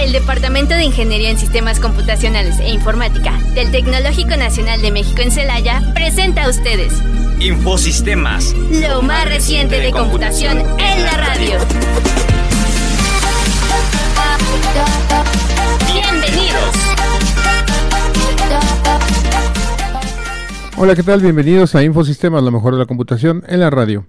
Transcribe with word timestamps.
El 0.00 0.12
Departamento 0.12 0.74
de 0.74 0.84
Ingeniería 0.84 1.28
en 1.28 1.38
Sistemas 1.38 1.78
Computacionales 1.78 2.58
e 2.58 2.70
Informática 2.70 3.38
del 3.54 3.70
Tecnológico 3.70 4.34
Nacional 4.34 4.80
de 4.80 4.90
México 4.90 5.20
en 5.20 5.30
Celaya 5.30 5.82
presenta 5.92 6.44
a 6.44 6.48
ustedes 6.48 6.94
Infosistemas, 7.38 8.54
lo 8.70 9.02
más 9.02 9.28
reciente 9.28 9.78
de 9.78 9.90
computación 9.90 10.58
en 10.58 11.04
la 11.04 11.12
radio. 11.18 11.58
Bienvenidos. 15.92 16.76
Hola, 20.78 20.94
¿qué 20.94 21.02
tal? 21.02 21.20
Bienvenidos 21.20 21.74
a 21.74 21.82
Infosistemas, 21.82 22.42
lo 22.42 22.50
mejor 22.50 22.72
de 22.72 22.78
la 22.78 22.86
computación 22.86 23.44
en 23.46 23.60
la 23.60 23.68
radio. 23.68 24.06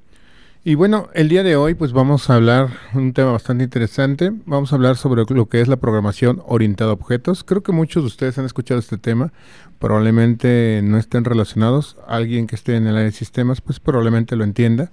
Y 0.63 0.75
bueno, 0.75 1.09
el 1.15 1.27
día 1.27 1.41
de 1.41 1.55
hoy 1.55 1.73
pues 1.73 1.91
vamos 1.91 2.29
a 2.29 2.35
hablar 2.35 2.69
un 2.93 3.13
tema 3.13 3.31
bastante 3.31 3.63
interesante. 3.63 4.31
Vamos 4.45 4.71
a 4.71 4.75
hablar 4.75 4.95
sobre 4.95 5.23
lo 5.27 5.49
que 5.49 5.59
es 5.59 5.67
la 5.67 5.77
programación 5.77 6.43
orientada 6.45 6.91
a 6.91 6.93
objetos. 6.93 7.43
Creo 7.43 7.63
que 7.63 7.71
muchos 7.71 8.03
de 8.03 8.07
ustedes 8.07 8.37
han 8.37 8.45
escuchado 8.45 8.79
este 8.79 8.99
tema. 8.99 9.33
Probablemente 9.79 10.81
no 10.83 10.99
estén 10.99 11.25
relacionados. 11.25 11.97
Alguien 12.07 12.45
que 12.45 12.55
esté 12.55 12.75
en 12.75 12.85
el 12.85 12.93
área 12.93 13.05
de 13.05 13.11
sistemas 13.11 13.59
pues 13.59 13.79
probablemente 13.79 14.35
lo 14.35 14.43
entienda. 14.43 14.91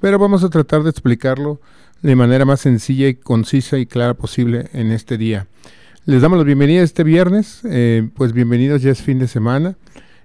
Pero 0.00 0.18
vamos 0.18 0.42
a 0.42 0.50
tratar 0.50 0.82
de 0.82 0.90
explicarlo 0.90 1.60
de 2.02 2.16
manera 2.16 2.44
más 2.44 2.62
sencilla 2.62 3.06
y 3.06 3.14
concisa 3.14 3.78
y 3.78 3.86
clara 3.86 4.14
posible 4.14 4.68
en 4.72 4.90
este 4.90 5.16
día. 5.16 5.46
Les 6.06 6.22
damos 6.22 6.38
la 6.38 6.44
bienvenida 6.44 6.82
este 6.82 7.04
viernes. 7.04 7.60
Eh, 7.62 8.08
pues 8.16 8.32
bienvenidos, 8.32 8.82
ya 8.82 8.90
es 8.90 9.00
fin 9.00 9.20
de 9.20 9.28
semana. 9.28 9.76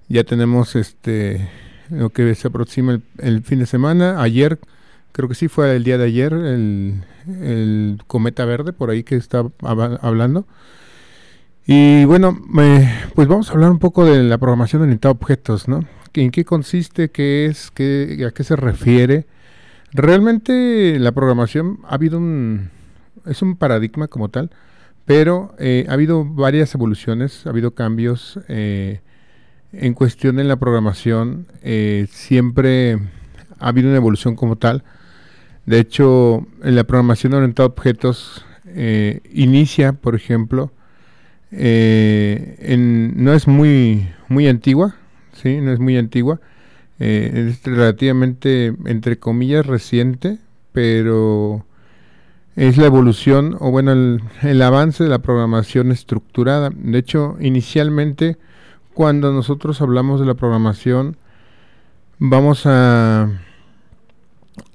Ya 0.08 0.24
tenemos 0.24 0.76
este 0.76 1.48
lo 1.92 2.10
que 2.10 2.34
se 2.34 2.48
aproxima 2.48 2.94
el, 2.94 3.04
el 3.20 3.44
fin 3.44 3.60
de 3.60 3.68
semana. 3.68 4.20
Ayer 4.20 4.58
creo 5.20 5.28
que 5.28 5.36
sí 5.36 5.50
fue 5.50 5.76
el 5.76 5.84
día 5.84 5.98
de 5.98 6.06
ayer, 6.06 6.32
el, 6.32 8.02
cometa 8.08 8.46
verde, 8.46 8.72
por 8.72 8.90
ahí 8.90 9.04
que 9.04 9.18
está 9.18 9.44
hablando. 9.62 10.48
Y 11.68 12.06
bueno, 12.06 12.40
pues 13.16 13.28
vamos 13.28 13.50
a 13.50 13.52
hablar 13.52 13.70
un 13.70 13.80
poco 13.80 14.06
de 14.06 14.24
la 14.24 14.38
programación 14.38 14.84
orientada 14.84 15.12
a 15.12 15.18
objetos, 15.18 15.68
¿no? 15.68 15.82
¿En 16.14 16.32
qué 16.32 16.46
consiste? 16.46 17.12
¿Qué 17.12 17.48
es? 17.48 17.68
¿A 17.68 18.32
qué 18.32 18.44
se 18.46 18.56
refiere? 18.56 19.26
Realmente 19.92 20.98
la 21.00 21.12
programación 21.12 21.80
ha 21.84 21.96
habido 21.96 22.18
un... 22.18 22.70
es 23.26 23.42
un 23.42 23.58
paradigma 23.58 24.08
como 24.08 24.30
tal, 24.30 24.52
pero 25.04 25.54
eh, 25.60 25.86
ha 25.90 25.94
habido 25.96 26.24
varias 26.24 26.74
evoluciones, 26.76 27.46
ha 27.46 27.50
habido 27.50 27.72
cambios 27.72 28.40
eh, 28.48 29.02
en 29.74 29.94
cuestión 29.96 30.40
en 30.40 30.48
la 30.48 30.56
programación, 30.56 31.46
eh, 31.62 32.08
siempre 32.10 32.94
ha 33.60 33.68
habido 33.68 33.90
una 33.90 33.98
evolución 33.98 34.38
como 34.38 34.56
tal. 34.56 34.86
De 35.70 35.78
hecho, 35.78 36.48
en 36.64 36.76
la 36.76 36.84
programación 36.84 37.36
orientada 37.36 37.68
a 37.68 37.70
objetos 37.70 38.44
eh, 38.66 39.22
inicia, 39.32 39.94
por 39.94 40.16
ejemplo, 40.16 40.72
eh, 41.52 42.76
no 43.16 43.34
es 43.34 43.48
muy, 43.48 44.08
muy 44.30 44.48
antigua, 44.48 44.96
¿sí? 45.32 45.62
No 45.62 45.72
es 45.72 45.80
muy 45.80 45.96
antigua. 45.96 46.42
Eh, 47.00 47.52
es 47.52 47.64
relativamente, 47.64 48.74
entre 48.86 49.20
comillas, 49.20 49.64
reciente, 49.64 50.40
pero 50.72 51.68
es 52.56 52.78
la 52.78 52.88
evolución, 52.88 53.56
o 53.60 53.70
bueno, 53.70 53.92
el, 53.92 54.24
el 54.42 54.64
avance 54.64 55.04
de 55.04 55.12
la 55.12 55.20
programación 55.20 55.92
estructurada. 55.92 56.72
De 56.74 56.98
hecho, 56.98 57.38
inicialmente, 57.40 58.40
cuando 58.96 59.32
nosotros 59.32 59.82
hablamos 59.82 60.20
de 60.20 60.26
la 60.26 60.34
programación, 60.34 61.18
vamos 62.18 62.64
a 62.66 63.30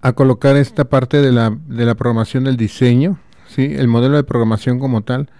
a 0.00 0.12
colocar 0.12 0.56
esta 0.56 0.84
parte 0.84 1.20
de 1.20 1.32
la, 1.32 1.56
de 1.66 1.84
la 1.84 1.94
programación 1.94 2.44
del 2.44 2.56
diseño, 2.56 3.18
¿sí? 3.48 3.74
el 3.76 3.88
modelo 3.88 4.16
de 4.16 4.24
programación 4.24 4.78
como 4.78 5.02
tal 5.02 5.30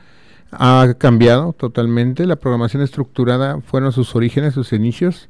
ha 0.53 0.95
cambiado 0.99 1.53
totalmente, 1.53 2.27
la 2.27 2.37
programación 2.37 2.83
estructurada 2.83 3.61
fueron 3.61 3.93
sus 3.93 4.15
orígenes, 4.15 4.55
sus 4.55 4.73
inicios, 4.73 5.29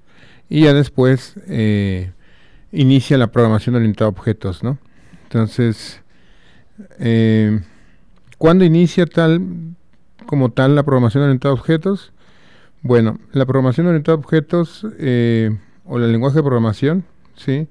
y 0.48 0.64
ya 0.64 0.74
después 0.74 1.34
eh, 1.48 2.12
inicia 2.72 3.18
la 3.18 3.28
programación 3.28 3.76
orientada 3.76 4.06
a 4.06 4.10
objetos, 4.10 4.62
¿no? 4.62 4.78
Entonces, 5.24 6.02
eh, 6.98 7.60
¿cuándo 8.38 8.64
inicia 8.64 9.06
tal 9.06 9.40
como 10.26 10.50
tal 10.52 10.74
la 10.74 10.82
programación 10.82 11.24
orientada 11.24 11.52
a 11.52 11.54
objetos? 11.54 12.12
Bueno, 12.82 13.18
la 13.32 13.46
programación 13.46 13.86
orientada 13.86 14.16
a 14.16 14.20
objetos 14.20 14.86
eh, 14.98 15.56
o 15.84 15.98
el 15.98 16.12
lenguaje 16.12 16.36
de 16.36 16.42
programación, 16.42 17.04
¿sí? 17.36 17.66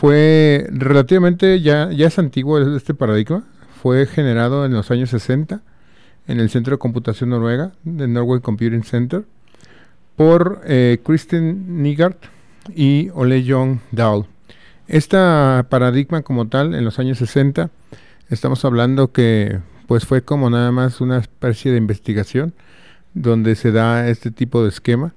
Fue 0.00 0.66
relativamente, 0.70 1.60
ya, 1.60 1.90
ya 1.92 2.06
es 2.06 2.18
antiguo 2.18 2.58
este 2.74 2.94
paradigma, 2.94 3.44
fue 3.82 4.06
generado 4.06 4.64
en 4.64 4.72
los 4.72 4.90
años 4.90 5.10
60 5.10 5.60
en 6.26 6.40
el 6.40 6.48
Centro 6.48 6.72
de 6.72 6.78
Computación 6.78 7.28
Noruega, 7.28 7.72
del 7.84 8.10
Norway 8.10 8.40
Computing 8.40 8.82
Center, 8.82 9.24
por 10.16 10.62
eh, 10.64 11.00
Kristen 11.04 11.82
Nigard 11.82 12.16
y 12.74 13.10
Ole 13.12 13.44
John 13.46 13.82
Dahl. 13.92 14.24
Este 14.88 15.18
paradigma 15.68 16.22
como 16.22 16.48
tal, 16.48 16.74
en 16.74 16.82
los 16.82 16.98
años 16.98 17.18
60, 17.18 17.68
estamos 18.30 18.64
hablando 18.64 19.12
que 19.12 19.58
pues 19.86 20.06
fue 20.06 20.22
como 20.22 20.48
nada 20.48 20.72
más 20.72 21.02
una 21.02 21.18
especie 21.18 21.72
de 21.72 21.76
investigación 21.76 22.54
donde 23.12 23.54
se 23.54 23.70
da 23.70 24.08
este 24.08 24.30
tipo 24.30 24.62
de 24.62 24.70
esquema. 24.70 25.12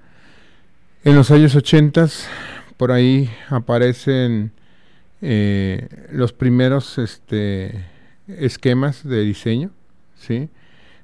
En 1.06 1.16
los 1.16 1.32
años 1.32 1.56
80, 1.56 2.10
por 2.76 2.92
ahí 2.92 3.30
aparecen 3.50 4.52
eh, 5.26 5.88
los 6.12 6.34
primeros 6.34 6.98
este, 6.98 7.86
esquemas 8.28 9.08
de 9.08 9.22
diseño, 9.22 9.72
¿sí? 10.18 10.50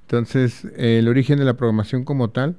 Entonces, 0.01 0.67
el 0.75 1.07
origen 1.07 1.39
de 1.39 1.45
la 1.45 1.53
programación 1.53 2.03
como 2.03 2.29
tal, 2.29 2.57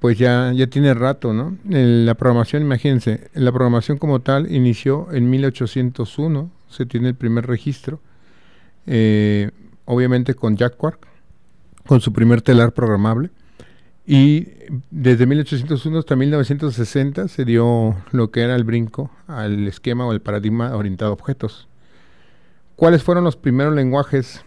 pues 0.00 0.18
ya, 0.18 0.52
ya 0.52 0.66
tiene 0.66 0.94
rato, 0.94 1.32
¿no? 1.32 1.56
la 1.64 2.14
programación, 2.14 2.62
imagínense, 2.62 3.30
la 3.34 3.52
programación 3.52 3.98
como 3.98 4.20
tal 4.20 4.50
inició 4.50 5.06
en 5.12 5.30
1801, 5.30 6.50
se 6.68 6.86
tiene 6.86 7.08
el 7.08 7.14
primer 7.14 7.46
registro, 7.46 8.00
eh, 8.86 9.52
obviamente 9.84 10.34
con 10.34 10.56
Jack 10.56 10.76
Quark, 10.76 11.06
con 11.86 12.00
su 12.00 12.12
primer 12.12 12.42
telar 12.42 12.72
programable. 12.72 13.30
Y 14.10 14.48
desde 14.90 15.26
1801 15.26 15.98
hasta 15.98 16.16
1960 16.16 17.28
se 17.28 17.44
dio 17.44 17.94
lo 18.10 18.30
que 18.30 18.40
era 18.40 18.56
el 18.56 18.64
brinco 18.64 19.10
al 19.26 19.68
esquema 19.68 20.06
o 20.06 20.12
el 20.14 20.22
paradigma 20.22 20.74
orientado 20.74 21.10
a 21.10 21.12
objetos. 21.12 21.68
¿Cuáles 22.74 23.02
fueron 23.02 23.24
los 23.24 23.36
primeros 23.36 23.74
lenguajes 23.74 24.42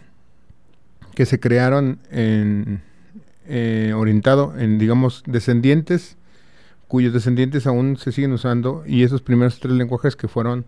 que 1.14 1.26
se 1.26 1.38
crearon 1.38 2.00
en, 2.10 2.82
eh, 3.46 3.92
orientado 3.94 4.58
en, 4.58 4.80
digamos, 4.80 5.22
descendientes, 5.28 6.16
cuyos 6.88 7.12
descendientes 7.12 7.64
aún 7.68 7.96
se 7.98 8.10
siguen 8.10 8.32
usando, 8.32 8.82
y 8.84 9.04
esos 9.04 9.22
primeros 9.22 9.60
tres 9.60 9.74
lenguajes 9.74 10.16
que 10.16 10.26
fueron, 10.26 10.64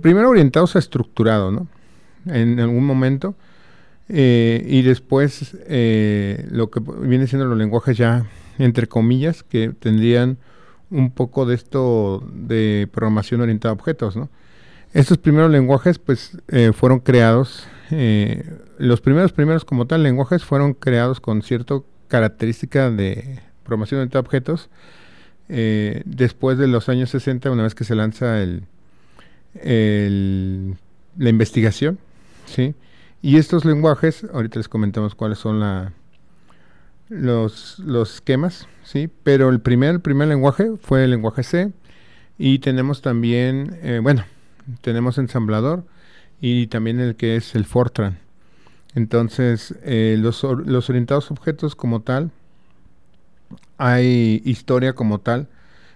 primero 0.00 0.30
orientados 0.30 0.76
a 0.76 0.78
estructurado, 0.78 1.50
¿no? 1.52 1.66
En 2.24 2.58
algún 2.58 2.86
momento, 2.86 3.34
eh, 4.08 4.64
y 4.66 4.82
después 4.82 5.56
eh, 5.66 6.46
lo 6.50 6.70
que 6.70 6.80
viene 6.80 7.26
siendo 7.26 7.46
los 7.46 7.58
lenguajes 7.58 7.96
ya, 7.96 8.26
entre 8.58 8.86
comillas, 8.86 9.42
que 9.42 9.70
tendrían 9.70 10.38
un 10.90 11.10
poco 11.10 11.44
de 11.46 11.54
esto 11.54 12.26
de 12.32 12.88
programación 12.90 13.40
orientada 13.42 13.72
a 13.72 13.74
objetos, 13.74 14.16
¿no? 14.16 14.30
Estos 14.94 15.18
primeros 15.18 15.50
lenguajes, 15.50 15.98
pues, 15.98 16.38
eh, 16.48 16.72
fueron 16.72 17.00
creados, 17.00 17.66
los 18.78 19.00
primeros 19.00 19.32
primeros 19.32 19.64
como 19.64 19.86
tal 19.86 20.02
lenguajes 20.02 20.44
fueron 20.44 20.74
creados 20.74 21.20
con 21.20 21.42
cierta 21.42 21.80
característica 22.08 22.90
de 22.90 23.40
programación 23.64 24.00
orientada 24.00 24.20
a 24.20 24.26
objetos. 24.26 24.68
después 25.48 26.58
de 26.58 26.68
los 26.68 26.88
años 26.88 27.10
60, 27.10 27.50
una 27.50 27.62
vez 27.62 27.74
que 27.74 27.84
se 27.84 27.94
lanza 27.94 28.42
el 28.42 28.64
la 31.18 31.28
investigación, 31.28 31.98
¿sí? 32.46 32.74
Y 33.20 33.36
estos 33.36 33.64
lenguajes, 33.64 34.24
ahorita 34.32 34.60
les 34.60 34.68
comentamos 34.68 35.14
cuáles 35.14 35.38
son 35.38 35.58
la, 35.58 35.92
los, 37.08 37.78
los 37.80 38.16
esquemas, 38.16 38.68
¿sí? 38.84 39.10
Pero 39.24 39.48
el 39.48 39.60
primer, 39.60 39.90
el 39.90 40.00
primer 40.00 40.28
lenguaje 40.28 40.70
fue 40.80 41.04
el 41.04 41.10
lenguaje 41.10 41.42
C 41.42 41.72
y 42.38 42.60
tenemos 42.60 43.02
también, 43.02 43.78
eh, 43.82 43.98
bueno, 44.00 44.24
tenemos 44.82 45.18
ensamblador 45.18 45.84
y 46.40 46.68
también 46.68 47.00
el 47.00 47.16
que 47.16 47.36
es 47.36 47.56
el 47.56 47.64
Fortran. 47.64 48.18
Entonces, 48.94 49.74
eh, 49.82 50.16
los, 50.18 50.42
los 50.42 50.88
orientados 50.88 51.30
objetos 51.30 51.74
como 51.74 52.00
tal, 52.02 52.30
hay 53.78 54.42
historia 54.44 54.94
como 54.94 55.18
tal. 55.18 55.48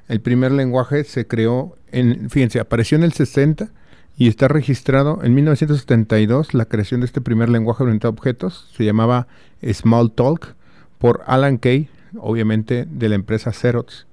El 0.08 0.20
primer 0.20 0.52
lenguaje 0.52 1.04
se 1.04 1.26
creó 1.26 1.76
en, 1.92 2.28
fíjense, 2.30 2.58
apareció 2.58 2.98
en 2.98 3.04
el 3.04 3.12
60 3.12 3.70
y 4.16 4.28
está 4.28 4.48
registrado 4.48 5.20
en 5.22 5.34
1972 5.34 6.54
la 6.54 6.66
creación 6.66 7.00
de 7.00 7.06
este 7.06 7.20
primer 7.20 7.48
lenguaje 7.48 7.82
orientado 7.82 8.10
a 8.10 8.16
objetos, 8.16 8.68
se 8.76 8.84
llamaba 8.84 9.26
Smalltalk 9.62 10.54
por 10.98 11.22
Alan 11.26 11.58
Kay, 11.58 11.88
obviamente 12.18 12.86
de 12.88 13.08
la 13.08 13.14
empresa 13.14 13.52
Xerox. 13.52 14.06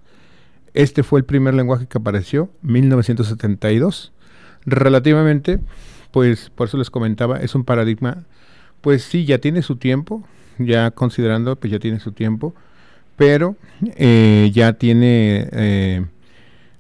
Este 0.74 1.04
fue 1.04 1.20
el 1.20 1.26
primer 1.26 1.54
lenguaje 1.54 1.88
que 1.88 1.98
apareció, 1.98 2.50
1972. 2.62 4.12
Relativamente, 4.66 5.60
pues 6.12 6.50
por 6.50 6.68
eso 6.68 6.78
les 6.78 6.90
comentaba, 6.90 7.38
es 7.40 7.56
un 7.56 7.64
paradigma 7.64 8.26
pues 8.82 9.04
sí, 9.04 9.26
ya 9.26 9.40
tiene 9.40 9.62
su 9.62 9.76
tiempo, 9.76 10.24
ya 10.58 10.92
considerando, 10.92 11.56
pues 11.56 11.72
ya 11.72 11.80
tiene 11.80 12.00
su 12.00 12.12
tiempo, 12.12 12.54
pero 13.16 13.56
eh, 13.98 14.52
ya 14.54 14.74
tiene 14.74 15.50
eh, 15.52 16.06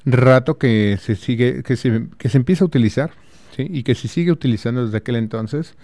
rato 0.05 0.57
que 0.57 0.97
se 1.01 1.15
sigue, 1.15 1.63
que 1.63 1.75
se, 1.75 2.07
que 2.17 2.29
se 2.29 2.37
empieza 2.37 2.63
a 2.63 2.67
utilizar, 2.67 3.11
y 3.57 3.83
que 3.83 3.95
se 3.95 4.07
sigue 4.07 4.31
utilizando 4.31 4.85
desde 4.85 4.97
aquel 4.97 5.15
entonces, 5.17 5.75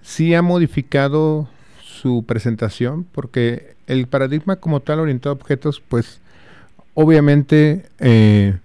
sí 0.00 0.34
ha 0.34 0.42
modificado 0.42 1.48
su 1.82 2.24
presentación, 2.26 3.04
porque 3.12 3.76
el 3.86 4.06
paradigma 4.06 4.56
como 4.56 4.80
tal 4.80 5.00
orientado 5.00 5.34
a 5.34 5.38
objetos, 5.38 5.82
pues 5.86 6.20
obviamente 6.94 7.86
eh, 7.98 8.56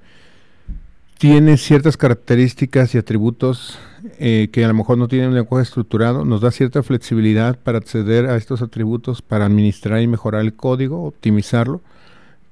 tiene 1.17 1.57
ciertas 1.57 1.97
características 1.97 2.95
y 2.95 2.97
atributos 2.97 3.77
eh, 4.19 4.49
que 4.51 4.63
a 4.63 4.67
lo 4.67 4.73
mejor 4.73 4.97
no 4.97 5.07
tienen 5.07 5.29
un 5.29 5.35
lenguaje 5.35 5.63
estructurado, 5.63 6.25
nos 6.25 6.41
da 6.41 6.51
cierta 6.51 6.83
flexibilidad 6.83 7.59
para 7.59 7.79
acceder 7.79 8.27
a 8.27 8.37
estos 8.37 8.61
atributos, 8.61 9.21
para 9.21 9.45
administrar 9.45 10.01
y 10.01 10.07
mejorar 10.07 10.41
el 10.41 10.53
código, 10.53 11.03
optimizarlo, 11.03 11.81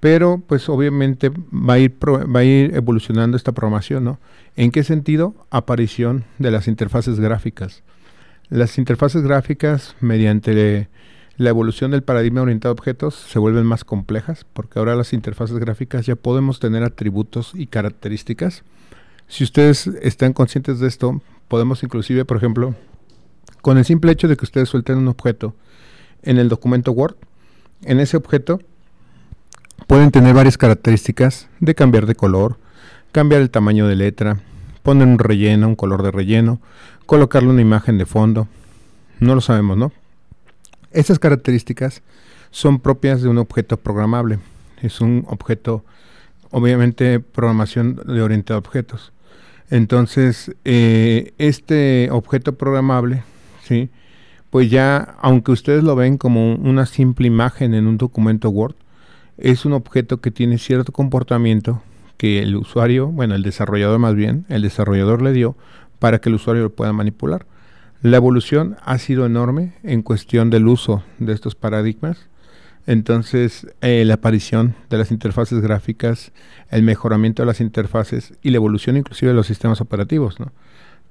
pero 0.06 0.40
pues 0.46 0.70
obviamente 0.70 1.32
va 1.32 1.74
a 1.74 1.80
ir, 1.80 1.98
va 2.00 2.42
a 2.42 2.44
ir 2.44 2.76
evolucionando 2.76 3.36
esta 3.36 3.54
programación, 3.54 4.04
¿no? 4.04 4.20
¿En 4.56 4.70
qué 4.70 4.84
sentido? 4.84 5.34
Aparición 5.50 6.26
de 6.38 6.52
las 6.52 6.68
interfaces 6.68 7.20
gráficas. 7.20 7.82
Las 8.50 8.78
interfaces 8.78 9.24
gráficas, 9.24 9.96
mediante 10.02 10.90
la 11.38 11.50
evolución 11.50 11.90
del 11.90 12.04
paradigma 12.04 12.44
orientado 12.44 12.70
a 12.70 12.74
objetos 12.74 13.16
se 13.16 13.40
vuelven 13.40 13.66
más 13.66 13.84
complejas 13.84 14.46
porque 14.54 14.78
ahora 14.78 14.96
las 14.96 15.12
interfaces 15.12 15.58
gráficas 15.58 16.06
ya 16.06 16.16
podemos 16.16 16.60
tener 16.60 16.84
atributos 16.84 17.54
y 17.56 17.66
características. 17.66 18.64
Si 19.28 19.44
ustedes 19.44 19.88
están 19.88 20.34
conscientes 20.34 20.80
de 20.80 20.88
esto, 20.88 21.20
podemos 21.48 21.82
inclusive, 21.82 22.26
por 22.26 22.38
ejemplo, 22.38 22.76
con 23.64 23.80
el 23.80 23.86
simple 23.86 24.12
hecho 24.12 24.28
de 24.28 24.38
que 24.38 24.46
ustedes 24.46 24.70
suelten 24.70 25.00
un 25.00 25.08
objeto 25.08 25.56
en 26.22 26.38
el 26.38 26.48
documento 26.48 26.92
Word, 26.92 27.16
en 27.82 28.00
ese 28.00 28.18
objeto 28.18 28.60
pueden 29.88 30.12
tener 30.12 30.34
varias 30.34 30.58
características 30.58 31.48
de 31.60 31.76
cambiar 31.76 32.06
de 32.06 32.16
color, 32.16 32.58
cambiar 33.12 33.42
el 33.42 33.50
tamaño 33.50 33.88
de 33.88 33.96
letra, 33.96 34.40
poner 34.84 35.08
un 35.08 35.20
relleno, 35.20 35.68
un 35.68 35.76
color 35.76 36.04
de 36.04 36.12
relleno, 36.12 36.60
colocarle 37.06 37.50
una 37.50 37.62
imagen 37.62 37.98
de 37.98 38.06
fondo. 38.06 38.48
No 39.20 39.36
lo 39.36 39.42
sabemos, 39.42 39.78
¿no? 39.78 39.92
Estas 40.92 41.20
características 41.20 42.02
son 42.52 42.80
propias 42.80 43.22
de 43.22 43.30
un 43.30 43.38
objeto 43.38 43.78
programable. 43.78 44.40
Es 44.82 45.02
un 45.02 45.26
objeto, 45.28 45.84
obviamente, 46.52 47.20
programación 47.20 48.02
de 48.06 48.22
orientado 48.22 48.58
a 48.58 48.60
objetos. 48.60 49.12
Entonces, 49.70 50.56
eh, 50.64 51.34
este 51.38 52.10
objeto 52.12 52.54
programable, 52.56 53.24
¿sí? 53.64 53.90
pues 54.52 54.70
ya, 54.70 55.16
aunque 55.20 55.52
ustedes 55.52 55.84
lo 55.84 55.96
ven 55.96 56.18
como 56.18 56.56
una 56.56 56.86
simple 56.86 57.28
imagen 57.28 57.74
en 57.74 57.88
un 57.88 57.98
documento 57.98 58.50
Word, 58.50 58.76
es 59.38 59.66
un 59.66 59.74
objeto 59.74 60.22
que 60.22 60.32
tiene 60.32 60.58
cierto 60.58 60.92
comportamiento 60.92 61.82
que 62.18 62.40
el 62.40 62.56
usuario, 62.56 63.08
bueno, 63.08 63.36
el 63.36 63.44
desarrollador 63.44 64.00
más 64.00 64.16
bien, 64.16 64.46
el 64.50 64.62
desarrollador 64.62 65.22
le 65.22 65.34
dio 65.34 65.56
para 66.00 66.20
que 66.20 66.30
el 66.30 66.36
usuario 66.36 66.64
lo 66.64 66.70
pueda 66.70 66.94
manipular. 66.94 67.46
La 68.02 68.18
evolución 68.18 68.78
ha 68.84 68.98
sido 68.98 69.26
enorme 69.26 69.74
en 69.84 70.02
cuestión 70.02 70.50
del 70.50 70.68
uso 70.68 71.04
de 71.20 71.34
estos 71.34 71.56
paradigmas. 71.56 72.30
Entonces, 72.88 73.68
eh, 73.82 74.06
la 74.06 74.16
aparición 74.16 74.76
de 74.90 74.98
las 74.98 75.12
interfaces 75.12 75.60
gráficas, 75.60 76.32
el 76.70 76.84
mejoramiento 76.84 77.42
de 77.42 77.48
las 77.48 77.62
interfaces 77.62 78.34
y 78.44 78.52
la 78.52 78.58
evolución 78.58 78.96
inclusive 78.96 79.32
de 79.32 79.36
los 79.36 79.48
sistemas 79.48 79.82
operativos, 79.82 80.38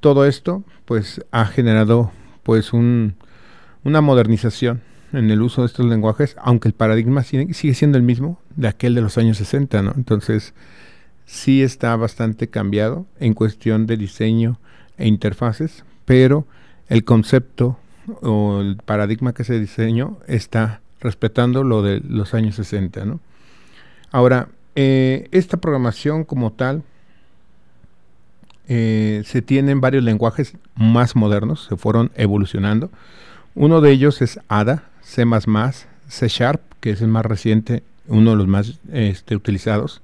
Todo 0.00 0.26
esto, 0.26 0.62
pues, 0.85 1.25
ha 1.32 1.47
generado, 1.47 2.12
pues, 2.44 2.73
un, 2.73 3.17
una 3.82 4.00
modernización 4.00 4.82
en 5.16 5.31
el 5.31 5.43
uso 5.43 5.62
de 5.62 5.66
estos 5.66 5.87
lenguajes, 5.87 6.37
aunque 6.38 6.69
el 6.69 6.75
paradigma 6.75 7.22
sigue, 7.22 7.52
siendo 7.75 7.99
el 7.99 8.05
mismo 8.05 8.40
de 8.56 8.69
aquel 8.69 8.94
de 8.94 9.00
los 9.00 9.19
años 9.19 9.38
60, 9.38 9.82
¿no? 9.82 9.93
Entonces, 9.96 10.55
sí 11.26 11.62
está 11.62 11.94
bastante 11.96 12.49
cambiado 12.49 13.06
en 13.20 13.34
cuestión 13.34 13.87
de 13.87 13.96
diseño 13.96 14.58
e 14.99 15.06
interfaces, 15.06 15.84
pero 16.05 16.46
el 16.88 17.05
concepto 17.05 17.78
o 18.22 18.61
el 18.61 18.76
paradigma 18.76 19.32
que 19.32 19.44
se 19.44 19.58
diseñó 19.58 20.19
está 20.26 20.81
respetando 21.00 21.64
lo 21.64 21.82
de 21.82 22.00
los 22.00 22.34
años 22.34 22.56
60. 22.56 23.05
¿no? 23.05 23.20
Ahora, 24.11 24.49
eh, 24.75 25.28
esta 25.32 25.56
programación 25.56 26.25
como 26.25 26.52
tal 26.52 26.82
eh, 28.69 29.22
se 29.26 29.43
tienen 29.43 29.81
varios 29.81 30.02
lenguajes 30.02 30.55
más 30.75 31.16
modernos, 31.16 31.66
se 31.69 31.76
fueron 31.76 32.11
evolucionando. 32.14 32.90
Uno 33.55 33.81
de 33.81 33.93
ellos 33.93 34.22
es 34.22 34.40
ADA, 34.49 34.84
C++, 35.05 35.25
C 36.09 36.29
Sharp, 36.29 36.61
que 36.81 36.91
es 36.91 37.01
el 37.03 37.09
más 37.09 37.25
reciente, 37.25 37.83
uno 38.06 38.33
de 38.33 38.37
los 38.37 38.47
más 38.49 38.81
este, 38.93 39.37
utilizados, 39.37 40.03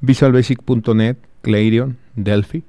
Visual 0.00 0.32
Basic.net, 0.32 1.16
Clarion, 1.42 1.96
Delphi, 2.16 2.64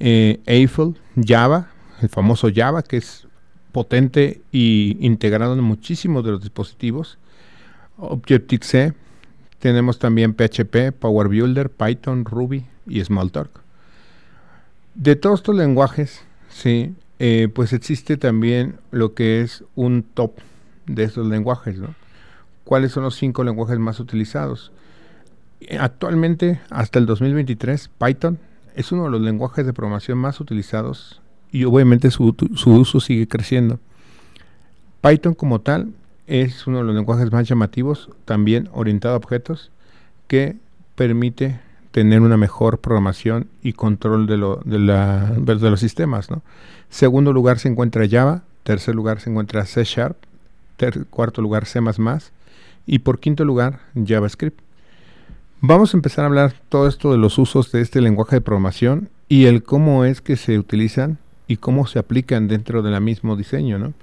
eh, 0.00 0.40
Eiffel, 0.46 0.94
Java, 1.22 1.70
el 2.02 2.08
famoso 2.08 2.48
Java, 2.54 2.82
que 2.82 2.98
es 2.98 3.26
potente 3.72 4.40
y 4.52 4.96
integrado 5.00 5.54
en 5.54 5.62
muchísimos 5.62 6.24
de 6.24 6.32
los 6.32 6.40
dispositivos. 6.40 7.18
Objective-C, 7.98 8.94
tenemos 9.58 9.98
también 9.98 10.34
PHP, 10.34 10.92
Power 10.98 11.28
Builder, 11.28 11.70
Python, 11.70 12.24
Ruby 12.24 12.64
y 12.86 13.02
Smalltalk. 13.02 13.50
De 14.94 15.16
todos 15.16 15.40
estos 15.40 15.56
lenguajes, 15.56 16.22
sí, 16.48 16.94
eh, 17.18 17.48
pues 17.54 17.72
existe 17.72 18.16
también 18.16 18.76
lo 18.90 19.14
que 19.14 19.42
es 19.42 19.64
un 19.74 20.02
top 20.02 20.32
de 20.86 21.04
estos 21.04 21.26
lenguajes, 21.26 21.78
¿no? 21.78 21.94
¿Cuáles 22.64 22.92
son 22.92 23.04
los 23.04 23.14
cinco 23.16 23.44
lenguajes 23.44 23.78
más 23.78 24.00
utilizados? 24.00 24.72
Actualmente, 25.78 26.60
hasta 26.70 26.98
el 26.98 27.06
2023, 27.06 27.90
Python 27.98 28.38
es 28.74 28.92
uno 28.92 29.04
de 29.04 29.10
los 29.10 29.20
lenguajes 29.20 29.64
de 29.64 29.72
programación 29.72 30.18
más 30.18 30.40
utilizados 30.40 31.22
y 31.50 31.64
obviamente 31.64 32.10
su, 32.10 32.34
uso 32.66 33.00
sigue 33.00 33.26
creciendo. 33.28 33.78
Python 35.00 35.34
como 35.34 35.60
tal 35.60 35.92
es 36.26 36.66
uno 36.66 36.78
de 36.78 36.84
los 36.84 36.94
lenguajes 36.94 37.32
más 37.32 37.48
llamativos, 37.48 38.10
también 38.24 38.68
orientado 38.72 39.14
a 39.14 39.18
objetos, 39.18 39.70
que 40.26 40.56
permite 40.96 41.60
tener 41.92 42.20
una 42.20 42.36
mejor 42.36 42.80
programación 42.80 43.48
y 43.62 43.72
control 43.72 44.26
de, 44.26 44.36
lo, 44.36 44.60
de 44.64 45.70
los 45.70 45.80
sistemas. 45.80 46.30
¿no? 46.30 46.42
Segundo 46.90 47.32
lugar 47.32 47.58
se 47.58 47.68
encuentra 47.68 48.06
Java, 48.08 48.42
tercer 48.64 48.94
lugar 48.94 49.20
se 49.20 49.30
encuentra 49.30 49.64
C 49.64 49.84
Sharp, 49.84 50.16
cuarto 51.10 51.42
lugar 51.42 51.66
C⁇ 51.66 51.80
y 52.86 53.00
por 53.00 53.18
quinto 53.18 53.44
lugar 53.44 53.80
JavaScript. 53.94 54.60
Vamos 55.60 55.94
a 55.94 55.96
empezar 55.96 56.24
a 56.24 56.28
hablar 56.28 56.54
todo 56.68 56.86
esto 56.86 57.10
de 57.10 57.18
los 57.18 57.38
usos 57.38 57.72
de 57.72 57.80
este 57.80 58.00
lenguaje 58.00 58.36
de 58.36 58.40
programación 58.40 59.08
y 59.28 59.46
el 59.46 59.62
cómo 59.62 60.04
es 60.04 60.20
que 60.20 60.36
se 60.36 60.58
utilizan 60.58 61.18
y 61.48 61.56
cómo 61.56 61.86
se 61.86 61.98
aplican 61.98 62.48
dentro 62.48 62.82
del 62.82 63.00
mismo 63.00 63.36
diseño, 63.36 63.78
¿no? 63.78 63.94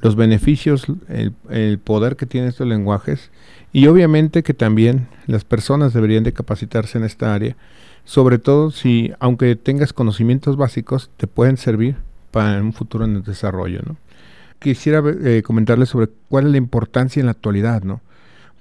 Los 0.00 0.16
beneficios, 0.16 0.86
el, 1.08 1.78
poder 1.78 2.16
que 2.16 2.26
tienen 2.26 2.50
estos 2.50 2.66
lenguajes 2.66 3.30
y 3.72 3.86
obviamente 3.86 4.42
que 4.42 4.54
también 4.54 5.08
las 5.26 5.44
personas 5.44 5.92
deberían 5.92 6.24
de 6.24 6.32
capacitarse 6.32 6.98
en 6.98 7.04
esta 7.04 7.34
área, 7.34 7.56
sobre 8.04 8.38
todo 8.38 8.70
si, 8.70 9.12
aunque 9.20 9.54
tengas 9.54 9.92
conocimientos 9.92 10.56
básicos, 10.56 11.10
te 11.16 11.26
pueden 11.26 11.56
servir 11.56 11.96
para 12.32 12.60
un 12.60 12.72
futuro 12.72 13.04
en 13.04 13.16
el 13.16 13.22
desarrollo, 13.22 13.80
¿no? 13.86 13.96
Quisiera 14.62 15.02
eh, 15.24 15.42
comentarles 15.44 15.88
sobre 15.88 16.08
cuál 16.28 16.46
es 16.46 16.52
la 16.52 16.58
importancia 16.58 17.20
en 17.20 17.26
la 17.26 17.32
actualidad, 17.32 17.82
¿no? 17.82 18.00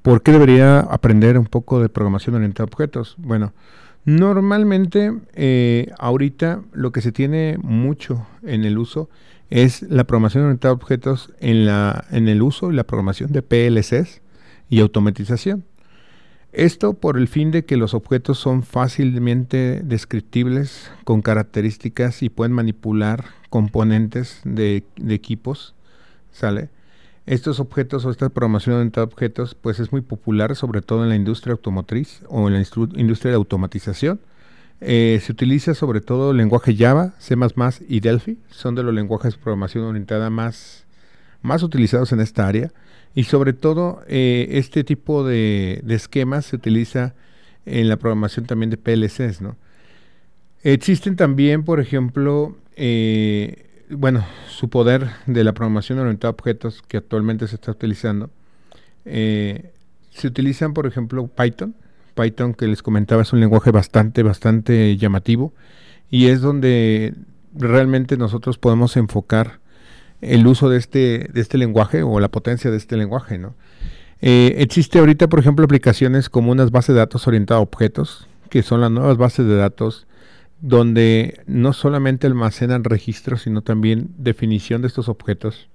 ¿Por 0.02 0.24
qué 0.24 0.32
debería 0.32 0.80
aprender 0.80 1.38
un 1.38 1.46
poco 1.46 1.80
de 1.80 1.90
programación 1.90 2.36
orientada 2.36 2.64
a 2.64 2.72
objetos? 2.74 3.16
Bueno, 3.20 3.54
Normalmente, 4.04 5.14
eh, 5.36 5.92
ahorita 6.00 6.64
lo 6.74 6.92
que 6.92 7.02
se 7.02 7.12
tiene 7.12 7.58
mucho 7.62 8.26
en 8.42 8.64
el 8.64 8.80
uso 8.80 9.10
es 9.52 9.84
la 9.84 10.06
programación 10.06 10.46
orientada 10.46 10.72
a 10.72 10.76
objetos 10.76 11.32
en, 11.40 11.66
la, 11.66 12.06
en 12.10 12.28
el 12.28 12.42
uso 12.42 12.72
y 12.72 12.76
la 12.76 12.86
programación 12.86 13.32
de 13.32 13.44
PLCs 13.44 14.22
y 14.70 14.80
automatización. 14.80 15.66
Esto 16.52 16.96
por 16.96 17.18
el 17.18 17.28
fin 17.28 17.52
de 17.52 17.64
que 17.64 17.78
los 17.78 17.94
objetos 17.94 18.40
son 18.40 18.64
fácilmente 18.64 19.82
descriptibles 19.84 20.90
con 21.04 21.22
características 21.22 22.24
y 22.24 22.30
pueden 22.30 22.54
manipular 22.54 23.26
componentes 23.50 24.42
de, 24.44 24.84
de 24.98 25.14
equipos, 25.14 25.76
¿sale? 26.32 26.70
Estos 27.26 27.60
objetos 27.60 28.06
o 28.06 28.12
esta 28.12 28.30
programación 28.30 28.90
de 28.90 29.02
objetos 29.02 29.56
pues 29.56 29.80
es 29.80 29.92
muy 29.92 30.02
popular 30.02 30.56
sobre 30.56 30.82
todo 30.82 31.04
en 31.04 31.10
la 31.10 31.16
industria 31.16 31.54
automotriz 31.54 32.22
o 32.28 32.48
en 32.48 32.54
la 32.54 32.66
industria 32.96 33.32
de 33.32 33.36
automatización. 33.36 34.20
Eh, 34.84 35.22
se 35.24 35.32
utiliza 35.32 35.76
sobre 35.76 36.02
todo 36.02 36.32
el 36.32 36.38
lenguaje 36.38 36.76
Java, 36.76 37.14
C++ 37.20 37.36
y 37.88 38.00
Delphi, 38.00 38.40
son 38.50 38.74
de 38.74 38.82
los 38.82 38.94
lenguajes 38.94 39.36
de 39.36 39.40
programación 39.40 39.84
orientada 39.84 40.32
más, 40.32 40.86
más 41.44 41.62
utilizados 41.62 42.12
en 42.12 42.20
esta 42.20 42.48
área. 42.48 42.72
Y 43.14 43.26
sobre 43.26 43.54
todo 43.54 44.02
eh, 44.08 44.48
este 44.52 44.84
tipo 44.84 45.24
de, 45.24 45.84
esquemas 45.88 46.48
se 46.48 46.56
utiliza 46.56 47.14
en 47.66 47.90
la 47.90 47.98
programación 47.98 48.46
también 48.48 48.72
de 48.72 48.78
PLCs. 48.78 49.42
¿no? 49.42 49.58
Existen 50.64 51.16
también, 51.16 51.64
por 51.64 51.80
ejemplo, 51.80 52.58
eh, 52.76 53.68
bueno, 53.92 54.26
su 54.48 54.70
poder 54.70 55.10
de 55.26 55.44
la 55.44 55.54
programación 55.54 56.00
orientada 56.00 56.30
a 56.30 56.32
objetos 56.32 56.82
que 56.88 56.98
actualmente 56.98 57.48
se 57.48 57.56
está 57.56 57.72
utilizando, 57.72 58.30
eh, 59.06 59.72
se 60.12 60.28
utilizan, 60.28 60.74
por 60.74 60.88
ejemplo, 60.88 61.28
Python. 61.28 61.76
Python, 62.14 62.54
que 62.54 62.68
les 62.68 62.84
comentaba, 62.84 63.22
es 63.22 63.32
un 63.34 63.40
lenguaje 63.40 63.72
bastante, 63.72 64.22
bastante 64.24 64.98
llamativo 64.98 65.54
y 66.10 66.28
es 66.28 66.42
donde 66.42 67.14
realmente 67.54 68.18
nosotros 68.18 68.58
podemos 68.58 68.98
enfocar 68.98 69.60
el 70.20 70.46
uso 70.46 70.70
de 70.70 70.78
este, 70.78 71.30
de 71.34 71.42
este 71.42 71.58
lenguaje 71.58 72.04
o 72.04 72.20
la 72.20 72.30
potencia 72.30 72.70
de 72.70 72.78
este 72.78 72.98
lenguaje, 72.98 73.38
¿no? 73.38 73.56
Eh, 74.22 74.56
existe 74.60 75.00
ahorita, 75.00 75.30
por 75.30 75.40
ejemplo, 75.40 75.66
aplicaciones 75.66 76.30
como 76.30 76.52
unas 76.52 76.70
bases 76.70 76.94
de 76.94 77.00
datos 77.00 77.28
orientadas 77.28 77.60
a 77.60 77.64
objetos, 77.64 78.28
que 78.50 78.62
son 78.62 78.82
las 78.82 78.92
nuevas 78.92 79.18
bases 79.18 79.48
de 79.48 79.56
datos 79.56 80.06
donde 80.62 81.42
no 81.48 81.74
solamente 81.74 82.28
almacenan 82.28 82.84
registros, 82.84 83.44
sino 83.44 83.62
también 83.62 84.12
definición 84.18 84.82
de 84.82 84.88
estos 84.88 85.10
objetos. 85.10 85.70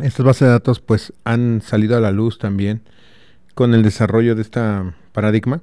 Estas 0.00 0.24
bases 0.24 0.46
de 0.46 0.52
datos 0.52 0.80
pues 0.80 1.12
han 1.24 1.60
salido 1.60 1.96
a 1.96 2.00
la 2.00 2.12
luz 2.12 2.38
también 2.38 2.82
con 3.54 3.74
el 3.74 3.82
desarrollo 3.82 4.34
de 4.34 4.42
esta 4.42 4.94
paradigma. 5.12 5.60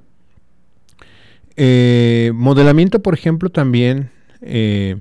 Eh, 1.55 2.31
modelamiento, 2.35 3.01
por 3.01 3.15
ejemplo, 3.15 3.49
también 3.49 4.11
eh, 4.41 4.99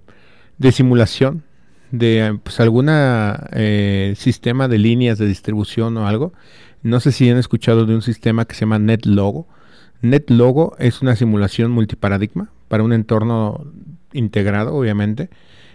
de 0.57 0.73
simulación 0.73 1.43
de 1.91 2.39
pues, 2.43 2.61
alguna 2.61 3.49
eh, 3.53 4.15
sistema 4.17 4.69
de 4.69 4.79
líneas 4.79 5.19
de 5.19 5.27
distribución 5.27 5.97
o 5.97 6.07
algo. 6.07 6.33
No 6.83 7.01
sé 7.01 7.13
si 7.13 7.29
han 7.29 7.37
escuchado 7.37 7.85
de 7.85 7.95
un 7.95 8.03
sistema 8.03 8.45
que 8.45 8.55
se 8.55 8.61
llama 8.61 8.79
NetLogo. 8.79 9.47
NetLogo 10.03 10.77
es 10.79 11.03
una 11.03 11.17
simulación 11.17 11.71
multiparadigma 11.71 12.51
para 12.69 12.83
un 12.83 12.93
entorno 12.93 13.73
integrado, 14.13 14.75
obviamente. 14.75 15.31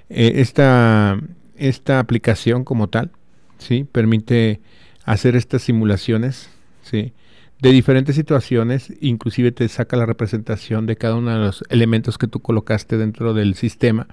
Eh, 0.10 0.34
esta, 0.36 1.20
esta 1.56 2.00
aplicación 2.00 2.64
como 2.64 2.90
tal, 2.90 3.12
¿sí? 3.58 3.86
Permite 3.92 4.60
hacer 5.06 5.36
estas 5.36 5.62
simulaciones, 5.64 6.50
¿sí? 6.82 7.14
De 7.62 7.72
diferentes 7.72 8.16
situaciones, 8.16 8.92
inclusive 9.02 9.52
te 9.52 9.68
saca 9.68 9.96
la 9.96 10.08
representación 10.08 10.88
de 10.88 10.96
cada 10.96 11.16
uno 11.16 11.32
de 11.32 11.38
los 11.38 11.64
elementos 11.70 12.18
que 12.18 12.28
tú 12.28 12.40
colocaste 12.40 12.98
dentro 12.98 13.34
del 13.36 13.54
sistema 13.54 14.08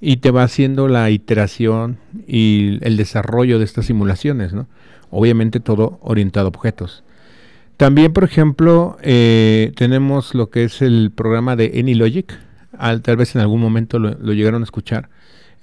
y 0.00 0.16
te 0.16 0.30
va 0.30 0.42
haciendo 0.42 0.88
la 0.88 1.08
iteración 1.10 1.98
y 2.26 2.78
el 2.84 2.96
desarrollo 2.96 3.58
de 3.58 3.64
estas 3.64 3.86
simulaciones, 3.86 4.52
¿no? 4.52 4.66
Obviamente 5.10 5.60
todo 5.60 5.98
orientado 6.02 6.46
a 6.46 6.48
objetos. 6.48 7.04
También, 7.80 8.12
por 8.12 8.24
ejemplo, 8.24 8.98
eh, 9.02 9.72
tenemos 9.74 10.34
lo 10.34 10.50
que 10.50 10.64
es 10.64 10.82
el 10.82 11.10
programa 11.14 11.56
de 11.56 11.72
AnyLogic. 11.78 12.38
Al, 12.76 13.00
tal 13.00 13.16
vez 13.16 13.34
en 13.34 13.40
algún 13.40 13.62
momento 13.62 13.98
lo, 13.98 14.32
llegaron 14.34 14.60
a 14.60 14.64
escuchar. 14.64 15.08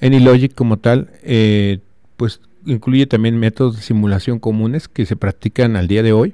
AnyLogic 0.02 0.56
como 0.56 0.78
tal, 0.78 1.12
eh, 1.22 1.78
pues 2.16 2.42
incluye 2.66 3.06
también 3.06 3.38
métodos 3.38 3.76
de 3.76 3.84
simulación 3.84 4.40
comunes 4.40 4.88
que 4.88 5.06
se 5.06 5.16
practican 5.16 5.76
al 5.76 5.88
día 5.88 6.02
de 6.02 6.12
hoy. 6.12 6.34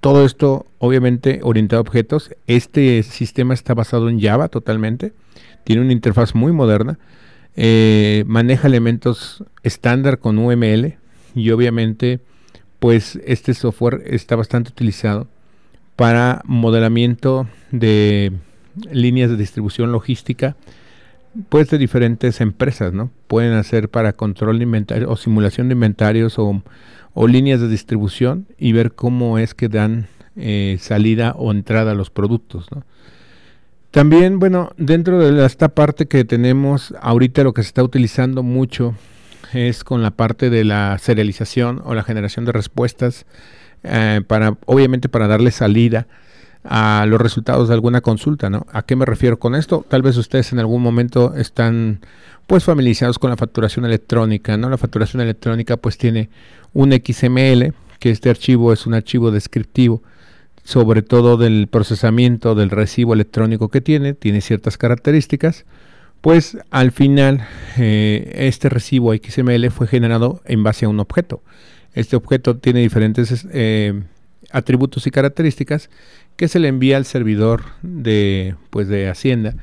Todo 0.00 0.26
esto, 0.26 0.66
obviamente, 0.78 1.38
orientado 1.44 1.78
a 1.78 1.82
objetos. 1.82 2.30
Este 2.48 3.04
sistema 3.04 3.54
está 3.54 3.74
basado 3.74 4.08
en 4.08 4.20
Java 4.20 4.48
totalmente 4.48 5.12
tiene 5.68 5.82
una 5.82 5.92
interfaz 5.92 6.34
muy 6.34 6.50
moderna, 6.50 6.98
eh, 7.54 8.24
maneja 8.26 8.68
elementos 8.68 9.44
estándar 9.62 10.18
con 10.18 10.38
UML 10.38 10.96
y 11.34 11.50
obviamente 11.50 12.20
pues 12.78 13.18
este 13.26 13.54
software 13.54 14.02
está 14.06 14.36
bastante 14.36 14.70
utilizado 14.70 15.26
para 15.96 16.42
modelamiento 16.44 17.48
de 17.72 18.32
líneas 18.92 19.30
de 19.30 19.36
distribución 19.36 19.90
logística 19.90 20.56
pues 21.48 21.68
de 21.70 21.78
diferentes 21.78 22.40
empresas, 22.40 22.92
¿no? 22.92 23.10
Pueden 23.26 23.52
hacer 23.52 23.88
para 23.88 24.12
control 24.12 24.58
de 24.58 24.64
inventario 24.64 25.10
o 25.10 25.16
simulación 25.16 25.68
de 25.68 25.74
inventarios 25.74 26.38
o, 26.38 26.62
líneas 27.26 27.60
de 27.60 27.68
distribución 27.68 28.46
y 28.58 28.72
ver 28.72 28.92
cómo 28.92 29.38
es 29.38 29.54
que 29.54 29.68
dan 29.68 30.06
eh, 30.36 30.78
salida 30.80 31.34
o 31.36 31.50
entrada 31.50 31.94
los 31.94 32.10
productos, 32.10 32.66
¿no? 32.72 32.84
También, 33.90 34.38
bueno, 34.38 34.70
dentro 34.76 35.18
de 35.18 35.44
esta 35.44 35.70
parte 35.70 36.06
que 36.06 36.24
tenemos 36.24 36.94
ahorita 37.00 37.42
lo 37.42 37.54
que 37.54 37.62
se 37.62 37.68
está 37.68 37.82
utilizando 37.82 38.42
mucho 38.42 38.94
es 39.52 39.84
con 39.84 40.02
la 40.02 40.10
parte 40.10 40.50
de 40.50 40.64
la 40.64 40.98
serialización 40.98 41.82
o 41.84 41.94
la 41.94 42.02
generación 42.02 42.44
de 42.44 42.52
respuestas 42.52 43.26
eh, 43.82 44.20
para, 44.26 44.56
obviamente, 44.66 45.08
para 45.08 45.28
darle 45.28 45.50
salida 45.50 46.06
a 46.64 47.06
los 47.06 47.20
resultados 47.20 47.68
de 47.68 47.74
alguna 47.74 48.00
consulta, 48.00 48.50
¿no? 48.50 48.66
¿A 48.72 48.82
qué 48.82 48.96
me 48.96 49.04
refiero 49.04 49.38
con 49.38 49.54
esto? 49.54 49.86
Tal 49.88 50.02
vez 50.02 50.16
ustedes 50.16 50.52
en 50.52 50.58
algún 50.58 50.82
momento 50.82 51.34
están 51.34 52.00
pues 52.46 52.64
familiarizados 52.64 53.18
con 53.18 53.30
la 53.30 53.36
facturación 53.36 53.84
electrónica, 53.84 54.56
¿no? 54.56 54.68
La 54.68 54.78
facturación 54.78 55.22
electrónica 55.22 55.76
pues 55.76 55.98
tiene 55.98 56.30
un 56.72 56.92
XML, 56.92 57.72
que 57.98 58.10
este 58.10 58.30
archivo 58.30 58.72
es 58.72 58.86
un 58.86 58.94
archivo 58.94 59.30
descriptivo 59.30 60.02
sobre 60.68 61.00
todo 61.00 61.38
del 61.38 61.66
procesamiento 61.66 62.54
del 62.54 62.68
recibo 62.68 63.14
electrónico 63.14 63.70
que 63.70 63.80
tiene, 63.80 64.12
tiene 64.12 64.42
ciertas 64.42 64.76
características, 64.76 65.64
pues 66.20 66.58
al 66.70 66.92
final 66.92 67.46
eh, 67.76 68.32
este 68.34 68.68
recibo 68.68 69.14
XML 69.14 69.70
fue 69.70 69.86
generado 69.86 70.42
en 70.44 70.62
base 70.62 70.86
a 70.86 70.88
un 70.88 71.00
objeto. 71.00 71.42
Este 71.94 72.16
objeto 72.16 72.56
tiene 72.56 72.80
diferentes 72.80 73.46
eh, 73.52 74.02
atributos 74.50 75.06
y 75.06 75.10
características 75.10 75.90
que 76.36 76.48
se 76.48 76.58
le 76.58 76.68
envía 76.68 76.96
al 76.96 77.04
servidor 77.04 77.64
de, 77.82 78.54
pues, 78.70 78.88
de 78.88 79.08
Hacienda 79.08 79.54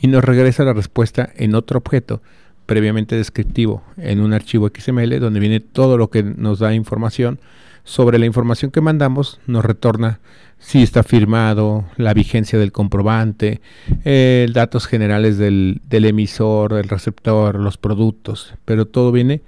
y 0.00 0.08
nos 0.08 0.24
regresa 0.24 0.64
la 0.64 0.72
respuesta 0.72 1.30
en 1.36 1.54
otro 1.54 1.78
objeto 1.78 2.22
previamente 2.66 3.16
descriptivo 3.16 3.84
en 3.96 4.20
un 4.20 4.32
archivo 4.32 4.68
XML 4.68 5.20
donde 5.20 5.40
viene 5.40 5.60
todo 5.60 5.98
lo 5.98 6.10
que 6.10 6.22
nos 6.22 6.58
da 6.58 6.74
información 6.74 7.38
sobre 7.84 8.18
la 8.18 8.26
información 8.26 8.70
que 8.70 8.80
mandamos, 8.80 9.40
nos 9.46 9.64
retorna 9.64 10.20
si 10.64 10.82
está 10.82 11.02
firmado, 11.02 11.84
la 11.98 12.14
vigencia 12.14 12.58
del 12.58 12.72
comprobante, 12.72 13.60
eh, 14.06 14.48
datos 14.50 14.86
generales 14.86 15.36
del, 15.36 15.80
emisor, 15.90 16.72
del 16.72 16.88
receptor, 16.88 17.56
los 17.56 17.76
productos, 17.76 18.54
pero 18.64 18.86
todo 18.86 19.12
viene 19.12 19.42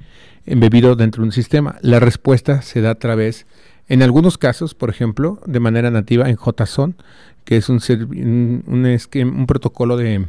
embebido 0.44 0.94
dentro 0.94 1.22
de 1.22 1.28
un 1.28 1.32
sistema. 1.32 1.78
La 1.80 2.00
respuesta 2.00 2.60
se 2.60 2.82
da 2.82 2.90
a 2.90 2.94
través, 2.96 3.46
en 3.88 4.02
algunos 4.02 4.36
casos, 4.36 4.74
por 4.74 4.90
ejemplo, 4.90 5.40
de 5.46 5.58
manera 5.58 5.90
nativa 5.90 6.28
en 6.28 6.36
JSON, 6.36 6.96
que 7.46 7.56
es 7.56 7.70
un, 7.70 7.80
un, 8.66 8.98
un, 9.14 9.46
protocolo 9.46 9.96
de, 9.96 10.26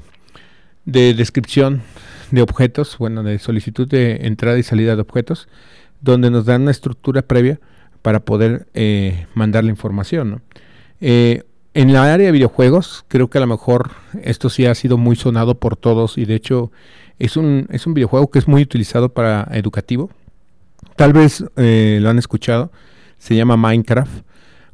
de 0.85 1.13
descripción 1.13 1.81
de 2.31 2.41
objetos, 2.41 2.97
bueno, 2.97 3.23
de 3.23 3.39
solicitud 3.39 3.89
de 3.89 4.25
entrada 4.25 4.57
y 4.57 4.63
salida 4.63 4.95
de 4.95 5.01
objetos, 5.01 5.49
donde 5.99 6.31
nos 6.31 6.45
dan 6.45 6.61
una 6.61 6.71
estructura 6.71 7.23
previa 7.23 7.59
para 8.01 8.21
poder 8.21 8.67
eh, 8.73 9.27
mandar 9.33 9.65
la 9.65 9.71
información. 9.71 10.31
¿no? 10.31 10.41
Eh, 11.01 11.43
en 11.73 11.93
la 11.93 12.11
área 12.11 12.25
de 12.25 12.31
videojuegos, 12.31 13.05
creo 13.07 13.29
que 13.29 13.37
a 13.37 13.41
lo 13.41 13.47
mejor 13.47 13.91
esto 14.23 14.49
sí 14.49 14.65
ha 14.65 14.73
sido 14.73 14.97
muy 14.97 15.15
sonado 15.15 15.55
por 15.55 15.75
todos 15.75 16.17
y 16.17 16.25
de 16.25 16.35
hecho 16.35 16.71
es 17.19 17.37
un, 17.37 17.67
es 17.71 17.85
un 17.85 17.93
videojuego 17.93 18.31
que 18.31 18.39
es 18.39 18.47
muy 18.47 18.63
utilizado 18.63 19.09
para 19.09 19.47
educativo. 19.51 20.09
Tal 20.95 21.13
vez 21.13 21.43
eh, 21.55 21.99
lo 22.01 22.09
han 22.09 22.17
escuchado, 22.17 22.71
se 23.19 23.35
llama 23.35 23.57
Minecraft. 23.57 24.23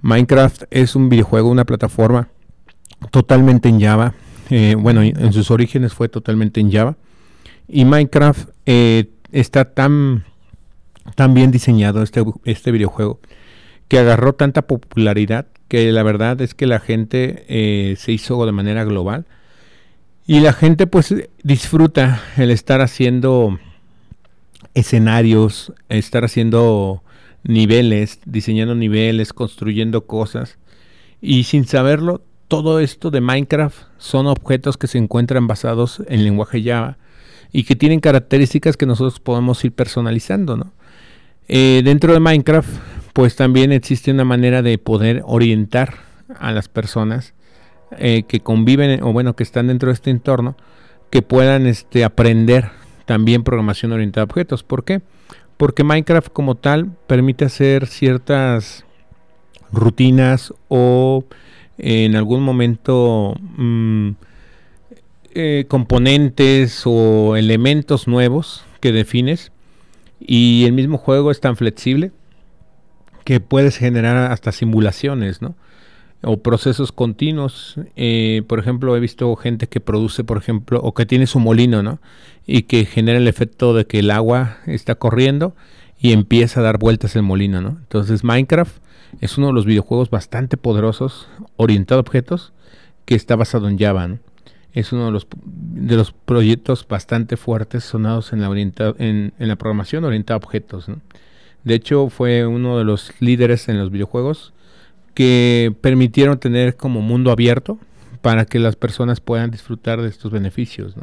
Minecraft 0.02 0.64
es 0.72 0.96
un 0.96 1.10
videojuego, 1.10 1.50
una 1.50 1.66
plataforma 1.66 2.30
totalmente 3.12 3.68
en 3.68 3.82
Java. 3.82 4.14
Eh, 4.50 4.76
bueno, 4.78 5.02
en 5.02 5.34
sus 5.34 5.52
orígenes 5.52 5.94
fue 5.94 6.08
totalmente 6.08 6.62
en 6.62 6.72
Java. 6.72 6.96
Y 7.68 7.84
Minecraft 7.86 8.50
está 8.66 9.66
tan, 9.66 10.24
tan 11.16 11.34
bien 11.34 11.52
diseñado, 11.52 12.02
este, 12.02 12.24
este 12.46 12.72
videojuego, 12.72 13.20
que 13.88 14.00
agarró 14.00 14.34
tanta 14.34 14.64
popularidad 14.64 15.48
que 15.68 15.92
la 15.92 16.04
verdad 16.04 16.40
es 16.42 16.54
que 16.54 16.68
la 16.68 16.80
gente 16.80 17.46
eh, 17.48 17.96
se 17.98 18.12
hizo 18.12 18.46
de 18.46 18.52
manera 18.52 18.84
global 18.84 19.26
y 20.28 20.40
la 20.40 20.54
gente 20.54 20.86
pues 20.86 21.14
disfruta 21.42 22.22
el 22.38 22.52
estar 22.52 22.82
haciendo 22.82 23.58
escenarios, 24.76 25.74
estar 25.90 26.26
haciendo 26.26 27.04
niveles, 27.44 28.20
diseñando 28.26 28.76
niveles, 28.76 29.34
construyendo 29.34 30.06
cosas 30.06 30.60
y 31.22 31.46
sin 31.46 31.66
saberlo 31.66 32.22
todo 32.48 32.80
esto 32.80 33.10
de 33.10 33.22
Minecraft 33.22 33.78
son 33.98 34.28
objetos 34.28 34.78
que 34.78 34.86
se 34.86 35.00
encuentran 35.00 35.48
basados 35.48 36.04
en 36.08 36.24
lenguaje 36.24 36.62
Java 36.64 36.98
y 37.52 37.64
que 37.64 37.76
tienen 37.76 38.00
características 38.00 38.78
que 38.78 38.86
nosotros 38.86 39.20
podemos 39.20 39.66
ir 39.66 39.72
personalizando, 39.72 40.56
¿no? 40.56 40.72
Eh, 41.48 41.82
dentro 41.84 42.14
de 42.14 42.20
Minecraft 42.20 42.70
pues 43.14 43.36
también 43.36 43.72
existe 43.72 44.12
una 44.12 44.26
manera 44.26 44.62
de 44.62 44.78
poder 44.80 45.22
orientar 45.26 45.96
a 46.40 46.52
las 46.52 46.68
personas 46.68 47.34
eh, 47.98 48.24
que 48.28 48.40
conviven 48.40 49.04
o 49.04 49.14
bueno 49.14 49.36
que 49.36 49.44
están 49.44 49.68
dentro 49.68 49.90
de 49.90 49.94
este 49.94 50.10
entorno 50.10 50.58
que 51.12 51.22
puedan 51.22 51.68
este, 51.68 52.04
aprender 52.04 52.72
también 53.06 53.44
programación 53.44 53.92
orientada 53.92 54.24
a 54.24 54.26
objetos. 54.26 54.64
¿Por 54.64 54.84
qué? 54.84 55.02
Porque 55.58 55.84
Minecraft 55.84 56.30
como 56.30 56.56
tal 56.56 56.92
permite 57.06 57.46
hacer 57.46 57.86
ciertas 57.86 58.84
rutinas 59.72 60.54
o 60.70 61.24
en 61.78 62.16
algún 62.16 62.42
momento 62.42 63.36
mm, 63.58 64.10
eh, 65.36 65.66
componentes 65.68 66.82
o 66.86 67.36
elementos 67.36 68.08
nuevos 68.08 68.66
que 68.80 68.92
defines 68.92 69.52
y 70.20 70.66
el 70.66 70.74
mismo 70.74 70.98
juego 70.98 71.30
es 71.30 71.40
tan 71.40 71.56
flexible 71.58 72.12
que 73.24 73.40
puedes 73.40 73.78
generar 73.78 74.32
hasta 74.32 74.52
simulaciones, 74.52 75.42
¿no? 75.42 75.56
O 76.22 76.38
procesos 76.38 76.92
continuos. 76.92 77.76
Eh, 77.96 78.44
por 78.48 78.60
ejemplo, 78.60 78.96
he 78.96 79.00
visto 79.00 79.36
gente 79.36 79.68
que 79.68 79.80
produce, 79.80 80.24
por 80.24 80.38
ejemplo, 80.38 80.80
o 80.82 80.94
que 80.94 81.06
tiene 81.06 81.28
su 81.28 81.40
molino, 81.40 81.84
¿no? 81.84 82.00
Y 82.46 82.64
que 82.64 82.86
genera 82.86 83.18
el 83.18 83.28
efecto 83.28 83.74
de 83.74 83.86
que 83.86 84.00
el 84.00 84.12
agua 84.12 84.58
está 84.66 84.96
corriendo 84.96 85.56
y 86.00 86.12
empieza 86.12 86.60
a 86.60 86.64
dar 86.64 86.78
vueltas 86.78 87.16
el 87.16 87.24
molino, 87.24 87.62
¿no? 87.62 87.70
Entonces 87.70 88.24
Minecraft 88.24 88.78
es 89.22 89.38
uno 89.38 89.48
de 89.48 89.54
los 89.54 89.66
videojuegos 89.66 90.10
bastante 90.10 90.58
poderosos, 90.58 91.28
orientado 91.56 92.00
a 92.00 92.02
objetos, 92.02 92.54
que 93.06 93.16
está 93.16 93.36
basado 93.36 93.68
en 93.68 93.78
Java. 93.78 94.18
Es 94.74 94.92
uno 94.92 95.06
de 95.06 95.12
los, 95.12 95.28
de 95.46 95.96
los 95.96 96.12
proyectos 96.12 96.88
bastante 96.88 97.38
fuertes 97.38 97.84
sonados 97.84 98.34
en 98.34 98.42
la, 98.42 98.48
en, 98.58 99.34
en 99.38 99.48
la 99.48 99.56
programación 99.56 100.04
orientada 100.04 100.36
a 100.36 100.44
objetos, 100.44 100.90
¿no? 100.90 101.00
De 101.64 101.76
hecho, 101.76 102.10
fue 102.10 102.46
uno 102.46 102.78
de 102.78 102.84
los 102.84 103.14
líderes 103.20 103.70
en 103.70 103.80
los 103.80 103.92
videojuegos 103.92 104.54
que 105.14 105.74
permitieron 105.82 106.40
tener 106.40 106.76
como 106.76 107.02
mundo 107.02 107.32
abierto 107.32 107.78
para 108.22 108.46
que 108.46 108.60
las 108.60 108.76
personas 108.76 109.20
puedan 109.20 109.52
disfrutar 109.52 110.02
de 110.02 110.10
estos 110.10 110.32
beneficios. 110.32 110.96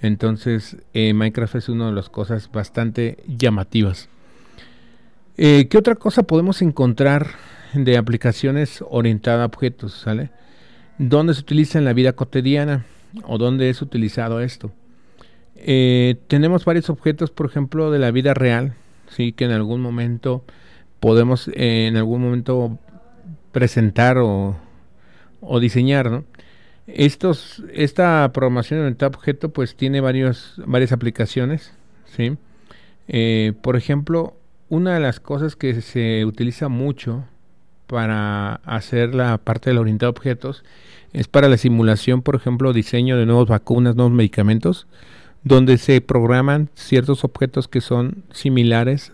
Entonces, 0.00 0.76
eh, 0.92 1.12
Minecraft 1.14 1.56
es 1.56 1.68
una 1.68 1.86
de 1.86 1.92
las 1.92 2.08
cosas 2.08 2.50
bastante 2.52 3.18
llamativas. 3.26 4.08
Eh, 5.38 5.66
¿Qué 5.68 5.78
otra 5.78 5.94
cosa 5.94 6.22
podemos 6.22 6.62
encontrar 6.62 7.28
de 7.74 7.96
aplicaciones 7.96 8.82
orientadas 8.88 9.42
a 9.42 9.46
objetos? 9.46 10.04
¿Dónde 10.98 11.34
se 11.34 11.40
utiliza 11.40 11.78
en 11.78 11.84
la 11.84 11.92
vida 11.92 12.12
cotidiana? 12.12 12.84
¿O 13.24 13.38
dónde 13.38 13.70
es 13.70 13.82
utilizado 13.82 14.40
esto? 14.40 14.72
Eh, 15.56 16.16
tenemos 16.28 16.64
varios 16.64 16.90
objetos, 16.90 17.30
por 17.30 17.46
ejemplo, 17.46 17.90
de 17.90 17.98
la 17.98 18.10
vida 18.10 18.34
real, 18.34 18.74
sí 19.08 19.32
que 19.32 19.44
en 19.44 19.52
algún 19.52 19.80
momento 19.80 20.44
podemos 21.00 21.48
eh, 21.48 21.86
en 21.86 21.96
algún 21.96 22.22
momento 22.22 22.78
presentar 23.52 24.18
o, 24.18 24.56
diseñar 25.60 26.24
estos 26.86 27.62
esta 27.72 28.30
programación 28.32 28.80
orientada 28.80 29.06
a 29.06 29.16
objeto 29.16 29.50
pues 29.50 29.76
tiene 29.76 30.00
varios 30.00 30.54
varias 30.66 30.92
aplicaciones 30.92 31.72
sí 32.06 32.36
eh, 33.08 33.52
por 33.62 33.76
ejemplo 33.76 34.36
una 34.68 34.94
de 34.94 35.00
las 35.00 35.20
cosas 35.20 35.56
que 35.56 35.80
se 35.80 36.24
utiliza 36.24 36.68
mucho 36.68 37.24
para 37.86 38.56
hacer 38.64 39.14
la 39.14 39.38
parte 39.38 39.70
del 39.70 39.78
orientado 39.78 40.08
a 40.08 40.10
objetos 40.10 40.64
es 41.12 41.28
para 41.28 41.48
la 41.48 41.56
simulación, 41.56 42.20
por 42.20 42.34
ejemplo, 42.34 42.72
diseño 42.72 43.16
de 43.16 43.24
nuevas 43.24 43.48
vacunas, 43.48 43.96
nuevos 43.96 44.12
medicamentos 44.12 44.86
donde 45.46 45.78
se 45.78 46.00
programan 46.00 46.70
ciertos 46.74 47.22
objetos 47.22 47.68
que 47.68 47.80
son 47.80 48.24
similares 48.32 49.12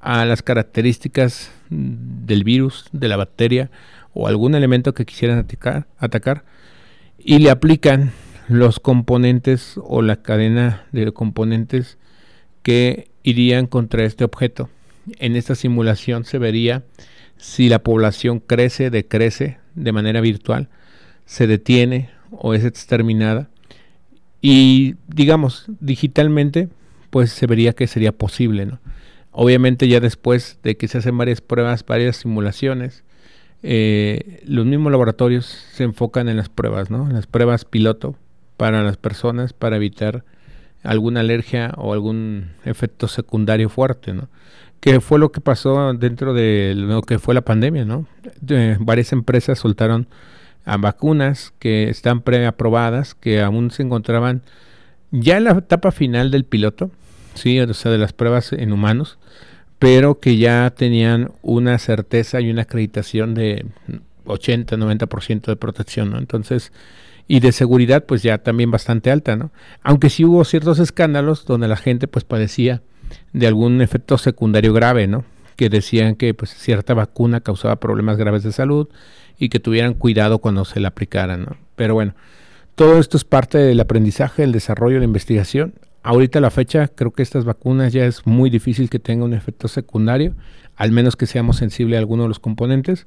a 0.00 0.24
las 0.24 0.40
características 0.40 1.52
del 1.68 2.44
virus, 2.44 2.86
de 2.92 3.08
la 3.08 3.18
bacteria 3.18 3.70
o 4.14 4.26
algún 4.26 4.54
elemento 4.54 4.94
que 4.94 5.04
quisieran 5.04 5.38
atacar, 5.38 5.86
atacar 5.98 6.44
y 7.18 7.40
le 7.40 7.50
aplican 7.50 8.12
los 8.48 8.80
componentes 8.80 9.78
o 9.82 10.00
la 10.00 10.22
cadena 10.22 10.86
de 10.92 11.12
componentes 11.12 11.98
que 12.62 13.10
irían 13.22 13.66
contra 13.66 14.04
este 14.04 14.24
objeto. 14.24 14.70
En 15.18 15.36
esta 15.36 15.54
simulación 15.54 16.24
se 16.24 16.38
vería 16.38 16.84
si 17.36 17.68
la 17.68 17.80
población 17.80 18.40
crece, 18.40 18.88
decrece 18.88 19.58
de 19.74 19.92
manera 19.92 20.22
virtual, 20.22 20.70
se 21.26 21.46
detiene 21.46 22.08
o 22.30 22.54
es 22.54 22.64
exterminada 22.64 23.50
y 24.40 24.96
digamos, 25.08 25.66
digitalmente, 25.80 26.68
pues 27.10 27.30
se 27.30 27.46
vería 27.46 27.72
que 27.72 27.86
sería 27.86 28.12
posible, 28.12 28.66
¿no? 28.66 28.78
Obviamente 29.32 29.88
ya 29.88 30.00
después 30.00 30.58
de 30.62 30.76
que 30.76 30.88
se 30.88 30.98
hacen 30.98 31.18
varias 31.18 31.40
pruebas, 31.40 31.84
varias 31.84 32.16
simulaciones, 32.16 33.04
eh, 33.62 34.42
los 34.46 34.64
mismos 34.64 34.92
laboratorios 34.92 35.46
se 35.46 35.84
enfocan 35.84 36.28
en 36.28 36.36
las 36.36 36.48
pruebas, 36.48 36.90
¿no? 36.90 37.06
En 37.06 37.14
las 37.14 37.26
pruebas 37.26 37.64
piloto 37.64 38.16
para 38.56 38.82
las 38.82 38.96
personas 38.96 39.52
para 39.52 39.76
evitar 39.76 40.24
alguna 40.82 41.20
alergia 41.20 41.74
o 41.76 41.92
algún 41.92 42.52
efecto 42.64 43.08
secundario 43.08 43.68
fuerte, 43.68 44.14
¿no? 44.14 44.28
Que 44.80 45.00
fue 45.00 45.18
lo 45.18 45.32
que 45.32 45.40
pasó 45.40 45.92
dentro 45.94 46.32
de 46.32 46.74
lo 46.76 47.02
que 47.02 47.18
fue 47.18 47.34
la 47.34 47.40
pandemia, 47.40 47.84
¿no? 47.84 48.06
varias 48.80 49.12
empresas 49.12 49.58
soltaron 49.58 50.06
a 50.66 50.76
vacunas 50.76 51.54
que 51.58 51.88
están 51.88 52.20
preaprobadas, 52.20 53.14
que 53.14 53.40
aún 53.40 53.70
se 53.70 53.84
encontraban 53.84 54.42
ya 55.12 55.38
en 55.38 55.44
la 55.44 55.52
etapa 55.52 55.92
final 55.92 56.30
del 56.30 56.44
piloto, 56.44 56.90
sí, 57.34 57.58
o 57.58 57.72
sea, 57.72 57.92
de 57.92 57.98
las 57.98 58.12
pruebas 58.12 58.52
en 58.52 58.72
humanos, 58.72 59.18
pero 59.78 60.18
que 60.18 60.36
ya 60.36 60.70
tenían 60.76 61.30
una 61.42 61.78
certeza 61.78 62.40
y 62.40 62.50
una 62.50 62.62
acreditación 62.62 63.34
de 63.34 63.64
80, 64.26 64.76
90% 64.76 65.46
de 65.46 65.56
protección, 65.56 66.10
¿no? 66.10 66.18
Entonces, 66.18 66.72
y 67.28 67.40
de 67.40 67.52
seguridad, 67.52 68.04
pues 68.04 68.22
ya 68.22 68.38
también 68.38 68.70
bastante 68.70 69.10
alta, 69.10 69.36
¿no? 69.36 69.50
Aunque 69.82 70.10
sí 70.10 70.24
hubo 70.24 70.44
ciertos 70.44 70.80
escándalos 70.80 71.44
donde 71.44 71.68
la 71.68 71.76
gente 71.76 72.08
pues 72.08 72.24
padecía 72.24 72.82
de 73.32 73.46
algún 73.46 73.80
efecto 73.82 74.18
secundario 74.18 74.72
grave, 74.72 75.06
¿no? 75.06 75.24
Que 75.56 75.68
decían 75.68 76.14
que 76.14 76.34
pues 76.34 76.54
cierta 76.54 76.94
vacuna 76.94 77.40
causaba 77.40 77.76
problemas 77.76 78.16
graves 78.16 78.42
de 78.42 78.52
salud 78.52 78.88
y 79.38 79.48
que 79.48 79.60
tuvieran 79.60 79.94
cuidado 79.94 80.38
cuando 80.38 80.64
se 80.64 80.80
la 80.80 80.88
aplicaran. 80.88 81.42
¿no? 81.44 81.56
Pero 81.76 81.94
bueno, 81.94 82.14
todo 82.74 82.98
esto 82.98 83.16
es 83.16 83.24
parte 83.24 83.58
del 83.58 83.80
aprendizaje, 83.80 84.42
el 84.42 84.52
desarrollo, 84.52 84.98
la 84.98 85.04
investigación. 85.04 85.74
Ahorita 86.02 86.38
a 86.38 86.42
la 86.42 86.50
fecha 86.50 86.88
creo 86.88 87.10
que 87.10 87.22
estas 87.22 87.44
vacunas 87.44 87.92
ya 87.92 88.04
es 88.04 88.26
muy 88.26 88.50
difícil 88.50 88.90
que 88.90 88.98
tengan 88.98 89.28
un 89.28 89.34
efecto 89.34 89.66
secundario, 89.66 90.34
al 90.76 90.92
menos 90.92 91.16
que 91.16 91.26
seamos 91.26 91.56
sensibles 91.56 91.96
a 91.96 92.00
alguno 92.00 92.24
de 92.24 92.28
los 92.28 92.38
componentes, 92.38 93.06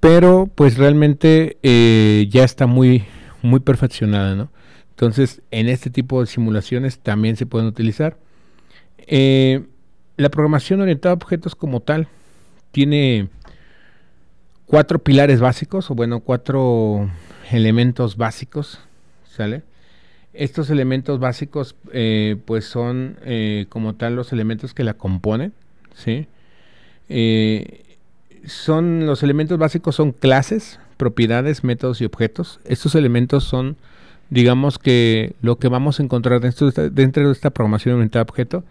pero 0.00 0.48
pues 0.54 0.76
realmente 0.76 1.58
eh, 1.62 2.28
ya 2.30 2.44
está 2.44 2.66
muy, 2.66 3.04
muy 3.42 3.60
perfeccionada, 3.60 4.34
¿no? 4.34 4.50
Entonces, 4.90 5.40
en 5.50 5.68
este 5.68 5.88
tipo 5.88 6.20
de 6.20 6.26
simulaciones 6.26 6.98
también 6.98 7.36
se 7.36 7.46
pueden 7.46 7.66
utilizar. 7.66 8.18
Eh, 8.98 9.62
la 10.20 10.28
programación 10.28 10.80
orientada 10.80 11.12
a 11.12 11.16
objetos 11.16 11.54
como 11.54 11.80
tal 11.80 12.06
tiene 12.72 13.28
cuatro 14.66 14.98
pilares 14.98 15.40
básicos, 15.40 15.90
o 15.90 15.94
bueno, 15.94 16.20
cuatro 16.20 17.10
elementos 17.50 18.16
básicos, 18.16 18.80
¿sale? 19.28 19.62
Estos 20.32 20.70
elementos 20.70 21.18
básicos, 21.18 21.74
eh, 21.92 22.36
pues 22.44 22.66
son 22.66 23.16
eh, 23.22 23.66
como 23.68 23.94
tal 23.94 24.14
los 24.14 24.32
elementos 24.32 24.74
que 24.74 24.84
la 24.84 24.94
componen, 24.94 25.52
¿sí? 25.94 26.28
Eh, 27.08 27.96
son 28.44 29.06
los 29.06 29.22
elementos 29.22 29.58
básicos 29.58 29.96
son 29.96 30.12
clases, 30.12 30.78
propiedades, 30.98 31.64
métodos 31.64 32.00
y 32.00 32.04
objetos. 32.04 32.60
Estos 32.64 32.94
elementos 32.94 33.44
son, 33.44 33.76
digamos 34.28 34.78
que 34.78 35.34
lo 35.40 35.56
que 35.56 35.68
vamos 35.68 35.98
a 35.98 36.02
encontrar 36.02 36.40
dentro 36.40 36.66
de 36.66 36.68
esta, 36.68 36.88
dentro 36.90 37.26
de 37.26 37.32
esta 37.32 37.50
programación 37.50 37.96
orientada 37.96 38.20
a 38.20 38.28
objeto. 38.28 38.64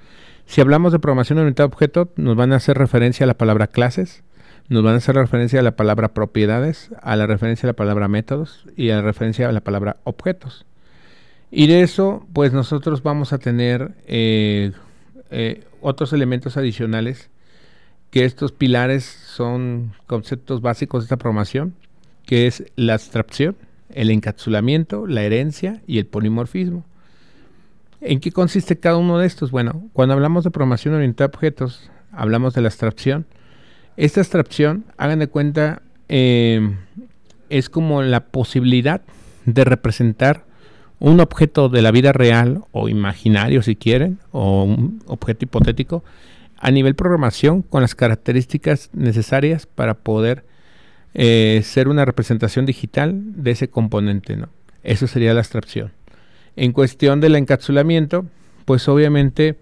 Si 0.49 0.61
hablamos 0.61 0.91
de 0.91 0.97
programación 0.97 1.37
orientada 1.37 1.65
a 1.65 1.67
objeto, 1.67 2.09
nos 2.15 2.35
van 2.35 2.53
a 2.53 2.55
hacer 2.55 2.75
referencia 2.75 3.23
a 3.23 3.27
la 3.27 3.37
palabra 3.37 3.67
clases, 3.67 4.23
nos 4.67 4.81
van 4.81 4.95
a 4.95 4.97
hacer 4.97 5.13
referencia 5.13 5.59
a 5.59 5.63
la 5.63 5.75
palabra 5.75 6.15
propiedades, 6.15 6.89
a 7.03 7.15
la 7.15 7.27
referencia 7.27 7.67
a 7.67 7.71
la 7.71 7.75
palabra 7.75 8.07
métodos 8.07 8.65
y 8.75 8.89
a 8.89 8.95
la 8.95 9.03
referencia 9.03 9.47
a 9.47 9.51
la 9.51 9.61
palabra 9.61 9.97
objetos. 10.05 10.65
Y 11.51 11.67
de 11.67 11.83
eso, 11.83 12.25
pues 12.33 12.51
nosotros 12.51 13.03
vamos 13.03 13.31
a 13.31 13.37
tener 13.37 13.91
eh, 14.07 14.71
eh, 15.29 15.65
otros 15.81 16.13
elementos 16.13 16.57
adicionales, 16.57 17.29
que 18.09 18.25
estos 18.25 18.51
pilares 18.51 19.03
son 19.03 19.93
conceptos 20.07 20.61
básicos 20.61 21.03
de 21.03 21.05
esta 21.05 21.17
programación, 21.17 21.75
que 22.25 22.47
es 22.47 22.63
la 22.75 22.95
abstracción, 22.95 23.55
el 23.93 24.09
encapsulamiento, 24.09 25.05
la 25.05 25.21
herencia 25.21 25.83
y 25.85 25.99
el 25.99 26.07
polimorfismo. 26.07 26.85
¿En 28.01 28.19
qué 28.19 28.31
consiste 28.31 28.79
cada 28.79 28.97
uno 28.97 29.17
de 29.17 29.27
estos? 29.27 29.51
Bueno, 29.51 29.89
cuando 29.93 30.13
hablamos 30.13 30.43
de 30.43 30.51
programación 30.51 30.93
orientada 30.93 31.25
a 31.25 31.35
objetos, 31.35 31.91
hablamos 32.11 32.53
de 32.53 32.61
la 32.61 32.69
abstracción, 32.69 33.25
esta 33.97 34.21
abstracción, 34.21 34.85
hagan 34.97 35.19
de 35.19 35.27
cuenta, 35.27 35.81
eh, 36.07 36.75
es 37.49 37.69
como 37.69 38.01
la 38.01 38.21
posibilidad 38.27 39.01
de 39.45 39.65
representar 39.65 40.45
un 40.99 41.19
objeto 41.19 41.67
de 41.67 41.81
la 41.81 41.91
vida 41.91 42.13
real 42.13 42.63
o 42.71 42.87
imaginario 42.87 43.61
si 43.61 43.75
quieren, 43.75 44.19
o 44.31 44.63
un 44.63 45.03
objeto 45.07 45.45
hipotético, 45.45 46.03
a 46.57 46.71
nivel 46.71 46.95
programación 46.95 47.61
con 47.61 47.81
las 47.81 47.95
características 47.95 48.89
necesarias 48.93 49.65
para 49.65 49.95
poder 49.95 50.45
eh, 51.13 51.61
ser 51.63 51.87
una 51.89 52.05
representación 52.05 52.65
digital 52.65 53.43
de 53.43 53.51
ese 53.51 53.69
componente. 53.69 54.37
¿no? 54.37 54.47
Eso 54.83 55.07
sería 55.07 55.33
la 55.33 55.39
abstracción. 55.39 55.91
En 56.59 56.73
cuestión 56.73 57.21
del 57.21 57.37
encapsulamiento, 57.37 58.25
pues 58.65 58.89
obviamente 58.89 59.57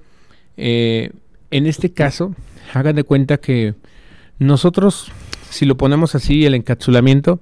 eh, 0.58 1.12
en 1.52 1.68
este 1.68 1.94
caso, 1.94 2.34
hagan 2.74 2.96
de 2.96 3.04
cuenta 3.04 3.38
que 3.38 3.76
nosotros, 4.40 5.12
si 5.52 5.68
lo 5.68 5.78
ponemos 5.78 6.16
así, 6.16 6.44
el 6.48 6.56
encapsulamiento, 6.56 7.40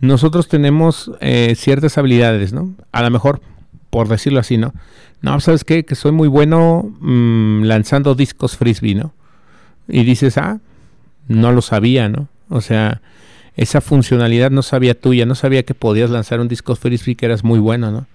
nosotros 0.00 0.48
tenemos 0.48 1.10
eh, 1.20 1.54
ciertas 1.56 1.96
habilidades, 1.96 2.52
¿no? 2.52 2.74
A 2.92 3.02
lo 3.02 3.10
mejor 3.10 3.40
por 3.88 4.06
decirlo 4.08 4.38
así, 4.38 4.58
¿no? 4.58 4.74
No, 5.22 5.40
¿sabes 5.40 5.64
qué? 5.64 5.86
Que 5.86 5.94
soy 5.94 6.12
muy 6.12 6.28
bueno 6.28 6.94
mm, 7.00 7.62
lanzando 7.64 8.14
discos 8.14 8.58
frisbee, 8.58 8.94
¿no? 8.94 9.14
Y 9.88 10.04
dices, 10.04 10.36
ah, 10.36 10.60
no 11.26 11.52
lo 11.52 11.62
sabía, 11.62 12.10
¿no? 12.10 12.28
O 12.50 12.60
sea, 12.60 13.00
esa 13.56 13.80
funcionalidad 13.80 14.50
no 14.50 14.62
sabía 14.62 14.94
tuya, 14.94 15.24
no 15.24 15.34
sabía 15.34 15.62
que 15.64 15.74
podías 15.74 16.10
lanzar 16.10 16.38
un 16.40 16.48
disco 16.48 16.76
frisbee 16.76 17.16
que 17.16 17.24
eras 17.24 17.44
muy 17.44 17.58
bueno, 17.58 17.90
¿no? 17.90 18.06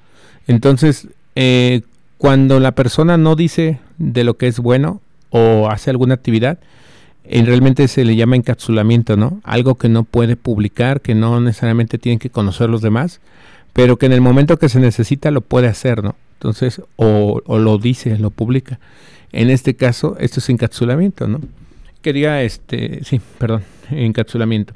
Entonces, 0.48 1.08
eh, 1.36 1.82
cuando 2.18 2.60
la 2.60 2.74
persona 2.74 3.18
no 3.18 3.36
dice 3.36 3.80
de 3.98 4.24
lo 4.24 4.38
que 4.38 4.48
es 4.48 4.60
bueno 4.60 5.02
o 5.30 5.70
hace 5.70 5.90
alguna 5.90 6.14
actividad, 6.14 6.60
eh, 7.28 7.44
realmente 7.44 7.88
se 7.88 8.06
le 8.06 8.16
llama 8.16 8.36
encapsulamiento, 8.36 9.18
¿no? 9.18 9.42
Algo 9.44 9.76
que 9.76 9.90
no 9.90 10.04
puede 10.04 10.36
publicar, 10.36 11.02
que 11.02 11.16
no 11.16 11.42
necesariamente 11.42 11.98
tienen 11.98 12.20
que 12.20 12.30
conocer 12.30 12.70
los 12.70 12.82
demás, 12.82 13.20
pero 13.74 13.98
que 13.98 14.06
en 14.06 14.14
el 14.14 14.22
momento 14.22 14.58
que 14.58 14.70
se 14.70 14.80
necesita 14.80 15.32
lo 15.32 15.42
puede 15.42 15.68
hacer, 15.68 16.04
¿no? 16.04 16.16
Entonces, 16.40 16.82
o, 16.98 17.42
lo 17.48 17.78
dice, 17.78 18.18
lo 18.20 18.30
publica. 18.30 18.80
En 19.32 19.50
este 19.50 19.76
caso, 19.76 20.16
esto 20.20 20.40
es 20.40 20.50
encapsulamiento, 20.50 21.28
¿no? 21.28 21.42
Quería, 22.02 22.44
este, 22.44 23.04
sí, 23.04 23.20
perdón, 23.40 23.64
encapsulamiento. 23.90 24.74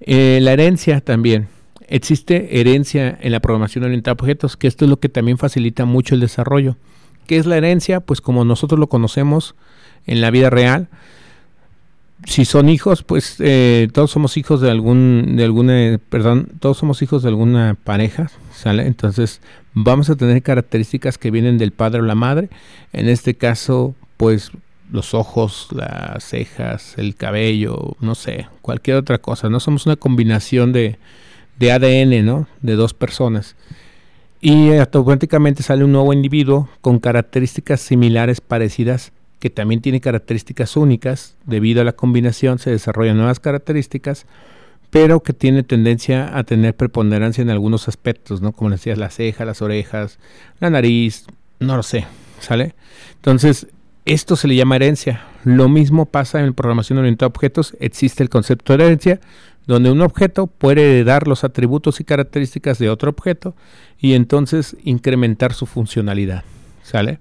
Eh, 0.00 0.38
la 0.42 0.52
herencia 0.52 1.00
también. 1.00 1.48
Existe 1.88 2.60
herencia 2.60 3.16
en 3.20 3.32
la 3.32 3.40
programación 3.40 3.84
orientada 3.84 4.12
a 4.12 4.20
objetos, 4.20 4.56
que 4.56 4.66
esto 4.66 4.84
es 4.84 4.90
lo 4.90 4.98
que 4.98 5.08
también 5.08 5.38
facilita 5.38 5.84
mucho 5.84 6.14
el 6.14 6.20
desarrollo. 6.20 6.76
¿Qué 7.26 7.36
es 7.36 7.46
la 7.46 7.56
herencia? 7.56 8.00
Pues 8.00 8.20
como 8.20 8.44
nosotros 8.44 8.78
lo 8.78 8.88
conocemos 8.88 9.54
en 10.06 10.20
la 10.20 10.30
vida 10.30 10.50
real, 10.50 10.88
si 12.24 12.44
son 12.44 12.68
hijos, 12.68 13.02
pues 13.02 13.36
eh, 13.40 13.88
todos 13.92 14.10
somos 14.10 14.36
hijos 14.36 14.60
de 14.60 14.70
algún, 14.70 15.34
de 15.36 15.44
alguna, 15.44 16.00
perdón, 16.08 16.48
todos 16.60 16.78
somos 16.78 17.02
hijos 17.02 17.22
de 17.22 17.28
alguna 17.28 17.76
pareja, 17.84 18.30
¿sale? 18.54 18.86
Entonces 18.86 19.40
vamos 19.74 20.08
a 20.08 20.16
tener 20.16 20.42
características 20.42 21.18
que 21.18 21.30
vienen 21.30 21.58
del 21.58 21.72
padre 21.72 22.00
o 22.00 22.04
la 22.04 22.14
madre. 22.14 22.48
En 22.92 23.08
este 23.08 23.34
caso, 23.34 23.94
pues 24.16 24.50
los 24.90 25.14
ojos, 25.14 25.68
las 25.72 26.24
cejas, 26.24 26.94
el 26.96 27.16
cabello, 27.16 27.96
no 28.00 28.14
sé, 28.14 28.48
cualquier 28.62 28.96
otra 28.96 29.18
cosa. 29.18 29.50
No 29.50 29.60
somos 29.60 29.86
una 29.86 29.96
combinación 29.96 30.72
de, 30.72 30.98
de 31.58 31.72
ADN, 31.72 32.24
¿no? 32.24 32.46
De 32.62 32.74
dos 32.74 32.94
personas. 32.94 33.56
Y 34.40 34.74
automáticamente 34.74 35.62
sale 35.62 35.84
un 35.84 35.92
nuevo 35.92 36.12
individuo 36.12 36.68
con 36.80 36.98
características 36.98 37.80
similares, 37.80 38.40
parecidas, 38.40 39.12
que 39.38 39.50
también 39.50 39.80
tiene 39.80 40.00
características 40.00 40.76
únicas. 40.76 41.36
Debido 41.44 41.80
a 41.80 41.84
la 41.84 41.92
combinación 41.92 42.58
se 42.58 42.70
desarrollan 42.70 43.16
nuevas 43.16 43.40
características, 43.40 44.26
pero 44.90 45.20
que 45.20 45.32
tiene 45.32 45.62
tendencia 45.62 46.36
a 46.36 46.44
tener 46.44 46.76
preponderancia 46.76 47.42
en 47.42 47.50
algunos 47.50 47.88
aspectos, 47.88 48.40
¿no? 48.40 48.52
Como 48.52 48.70
decías, 48.70 48.98
la 48.98 49.10
ceja, 49.10 49.44
las 49.44 49.62
orejas, 49.62 50.18
la 50.60 50.70
nariz, 50.70 51.26
no 51.58 51.76
lo 51.76 51.82
sé, 51.82 52.04
¿sale? 52.40 52.74
Entonces, 53.16 53.66
esto 54.04 54.36
se 54.36 54.48
le 54.48 54.56
llama 54.56 54.76
herencia. 54.76 55.22
Lo 55.46 55.68
mismo 55.68 56.06
pasa 56.06 56.40
en 56.40 56.54
programación 56.54 56.98
orientada 56.98 57.26
a 57.26 57.28
objetos. 57.28 57.76
Existe 57.78 58.24
el 58.24 58.28
concepto 58.28 58.76
de 58.76 58.84
herencia, 58.84 59.20
donde 59.68 59.92
un 59.92 60.00
objeto 60.00 60.48
puede 60.48 60.82
heredar 60.82 61.28
los 61.28 61.44
atributos 61.44 62.00
y 62.00 62.04
características 62.04 62.80
de 62.80 62.90
otro 62.90 63.10
objeto 63.10 63.54
y 63.96 64.14
entonces 64.14 64.76
incrementar 64.82 65.52
su 65.52 65.66
funcionalidad. 65.66 66.42
¿Sale? 66.82 67.20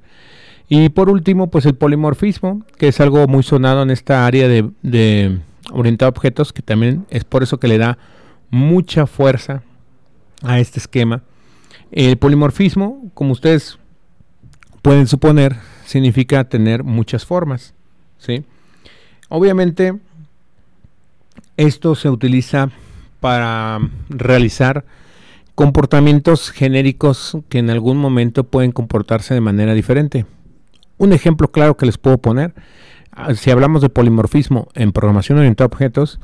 Y 0.68 0.90
por 0.90 1.12
último, 1.12 1.52
pues 1.52 1.68
el 1.68 1.76
polimorfismo, 1.76 2.66
que 2.80 2.88
es 2.88 3.00
algo 3.00 3.28
muy 3.28 3.44
sonado 3.44 3.84
en 3.84 3.92
esta 3.92 4.26
área 4.26 4.48
de, 4.48 4.72
de 4.82 5.38
orientado 5.72 6.08
a 6.08 6.10
objetos, 6.10 6.52
que 6.52 6.64
también 6.64 7.06
es 7.12 7.26
por 7.26 7.44
eso 7.44 7.60
que 7.60 7.68
le 7.68 7.78
da 7.78 8.00
mucha 8.50 9.06
fuerza 9.06 9.62
a 10.42 10.60
este 10.60 10.80
esquema. 10.80 11.22
El 11.92 12.18
polimorfismo, 12.18 13.12
como 13.14 13.34
ustedes 13.34 13.78
pueden 14.82 15.06
suponer, 15.06 15.58
significa 15.86 16.44
tener 16.46 16.84
muchas 16.84 17.24
formas. 17.24 17.75
¿Sí? 18.26 18.44
Obviamente, 19.30 19.98
esto 21.58 21.96
se 21.96 22.10
utiliza 22.10 22.70
para 23.20 23.80
realizar 24.10 24.86
comportamientos 25.56 26.52
genéricos 26.52 27.38
que 27.50 27.60
en 27.60 27.70
algún 27.70 27.98
momento 27.98 28.44
pueden 28.44 28.72
comportarse 28.72 29.34
de 29.34 29.42
manera 29.42 29.74
diferente. 29.74 30.26
Un 30.98 31.14
ejemplo 31.14 31.50
claro 31.52 31.78
que 31.78 31.86
les 31.86 31.98
puedo 31.98 32.18
poner, 32.18 32.54
ah, 33.12 33.34
si 33.36 33.52
hablamos 33.52 33.82
de 33.82 33.90
polimorfismo 33.90 34.68
en 34.76 34.92
programación 34.92 35.40
orientada 35.40 35.66
a 35.66 35.74
objetos, 35.74 36.20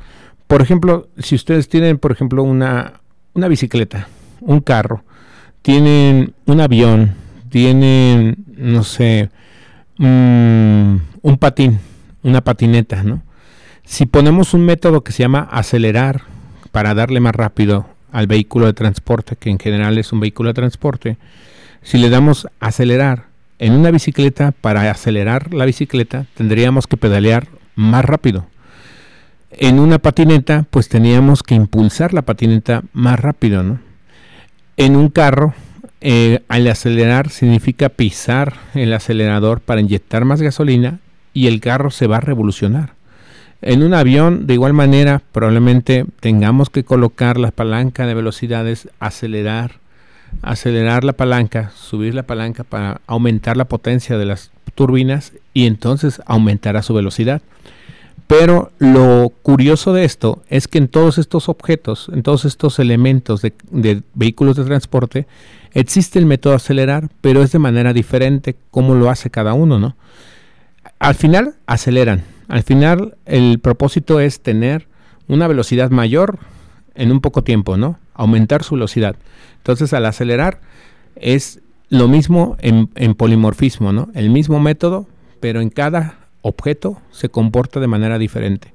por 0.46 0.60
ejemplo, 0.60 1.08
si 1.18 1.34
ustedes 1.34 1.68
tienen, 1.68 1.98
por 1.98 2.12
ejemplo, 2.12 2.42
una, 2.42 3.00
una 3.32 3.48
bicicleta, 3.48 4.08
un 4.40 4.60
carro, 4.60 5.02
tienen 5.62 6.34
un 6.46 6.60
avión, 6.60 7.14
tienen, 7.48 8.44
no 8.56 8.82
sé, 8.84 9.30
mm, 9.96 10.96
un 11.22 11.38
patín, 11.38 11.78
una 12.22 12.42
patineta, 12.42 13.02
¿no? 13.02 13.22
Si 13.84 14.06
ponemos 14.06 14.54
un 14.54 14.64
método 14.64 15.02
que 15.02 15.12
se 15.12 15.22
llama 15.22 15.48
acelerar 15.50 16.22
para 16.70 16.94
darle 16.94 17.20
más 17.20 17.34
rápido 17.34 17.86
al 18.12 18.26
vehículo 18.26 18.66
de 18.66 18.74
transporte, 18.74 19.36
que 19.36 19.50
en 19.50 19.58
general 19.58 19.98
es 19.98 20.12
un 20.12 20.20
vehículo 20.20 20.50
de 20.50 20.54
transporte, 20.54 21.16
si 21.82 21.98
le 21.98 22.10
damos 22.10 22.46
acelerar 22.60 23.26
en 23.58 23.74
una 23.74 23.90
bicicleta, 23.90 24.52
para 24.52 24.90
acelerar 24.90 25.54
la 25.54 25.64
bicicleta, 25.64 26.26
tendríamos 26.34 26.86
que 26.86 26.96
pedalear 26.96 27.48
más 27.76 28.04
rápido. 28.04 28.46
En 29.52 29.78
una 29.78 29.98
patineta, 29.98 30.64
pues 30.70 30.88
teníamos 30.88 31.42
que 31.42 31.54
impulsar 31.54 32.14
la 32.14 32.22
patineta 32.22 32.82
más 32.92 33.20
rápido, 33.20 33.62
¿no? 33.62 33.80
En 34.76 34.96
un 34.96 35.10
carro, 35.10 35.54
eh, 36.00 36.42
al 36.48 36.66
acelerar 36.66 37.30
significa 37.30 37.88
pisar 37.88 38.54
el 38.74 38.92
acelerador 38.94 39.60
para 39.60 39.80
inyectar 39.80 40.24
más 40.24 40.42
gasolina 40.42 40.98
y 41.32 41.46
el 41.46 41.60
carro 41.60 41.90
se 41.90 42.06
va 42.06 42.18
a 42.18 42.20
revolucionar. 42.20 42.94
En 43.60 43.82
un 43.82 43.94
avión, 43.94 44.46
de 44.46 44.54
igual 44.54 44.72
manera, 44.72 45.22
probablemente 45.32 46.04
tengamos 46.20 46.68
que 46.68 46.84
colocar 46.84 47.38
la 47.38 47.52
palanca 47.52 48.06
de 48.06 48.14
velocidades, 48.14 48.88
acelerar, 48.98 49.76
acelerar 50.42 51.04
la 51.04 51.12
palanca, 51.12 51.70
subir 51.76 52.14
la 52.14 52.24
palanca 52.24 52.64
para 52.64 53.00
aumentar 53.06 53.56
la 53.56 53.66
potencia 53.66 54.18
de 54.18 54.26
las 54.26 54.50
turbinas 54.74 55.32
y 55.54 55.66
entonces 55.66 56.20
aumentará 56.26 56.82
su 56.82 56.94
velocidad. 56.94 57.40
Pero 58.26 58.72
lo 58.78 59.30
curioso 59.42 59.92
de 59.92 60.04
esto 60.04 60.42
es 60.48 60.66
que 60.66 60.78
en 60.78 60.88
todos 60.88 61.18
estos 61.18 61.48
objetos, 61.48 62.10
en 62.12 62.22
todos 62.22 62.44
estos 62.44 62.78
elementos 62.78 63.42
de, 63.42 63.52
de 63.70 64.02
vehículos 64.14 64.56
de 64.56 64.64
transporte, 64.64 65.26
Existe 65.74 66.18
el 66.18 66.26
método 66.26 66.54
acelerar, 66.54 67.08
pero 67.20 67.42
es 67.42 67.52
de 67.52 67.58
manera 67.58 67.92
diferente 67.92 68.56
como 68.70 68.94
lo 68.94 69.08
hace 69.08 69.30
cada 69.30 69.54
uno, 69.54 69.78
¿no? 69.78 69.96
Al 71.02 71.16
final 71.16 71.56
aceleran. 71.66 72.22
Al 72.46 72.62
final 72.62 73.16
el 73.26 73.58
propósito 73.58 74.20
es 74.20 74.40
tener 74.40 74.86
una 75.26 75.48
velocidad 75.48 75.90
mayor 75.90 76.38
en 76.94 77.10
un 77.10 77.20
poco 77.20 77.42
tiempo, 77.42 77.76
¿no? 77.76 77.98
Aumentar 78.14 78.62
su 78.62 78.76
velocidad. 78.76 79.16
Entonces 79.56 79.92
al 79.94 80.06
acelerar 80.06 80.60
es 81.16 81.60
lo 81.88 82.06
mismo 82.06 82.56
en, 82.60 82.86
polimorfismo, 83.16 83.92
¿no? 83.92 84.10
El 84.14 84.30
mismo 84.30 84.60
método, 84.60 85.08
pero 85.40 85.60
en 85.60 85.70
cada 85.70 86.28
objeto 86.40 87.02
se 87.10 87.28
comporta 87.28 87.80
de 87.80 87.88
manera 87.88 88.16
diferente. 88.16 88.72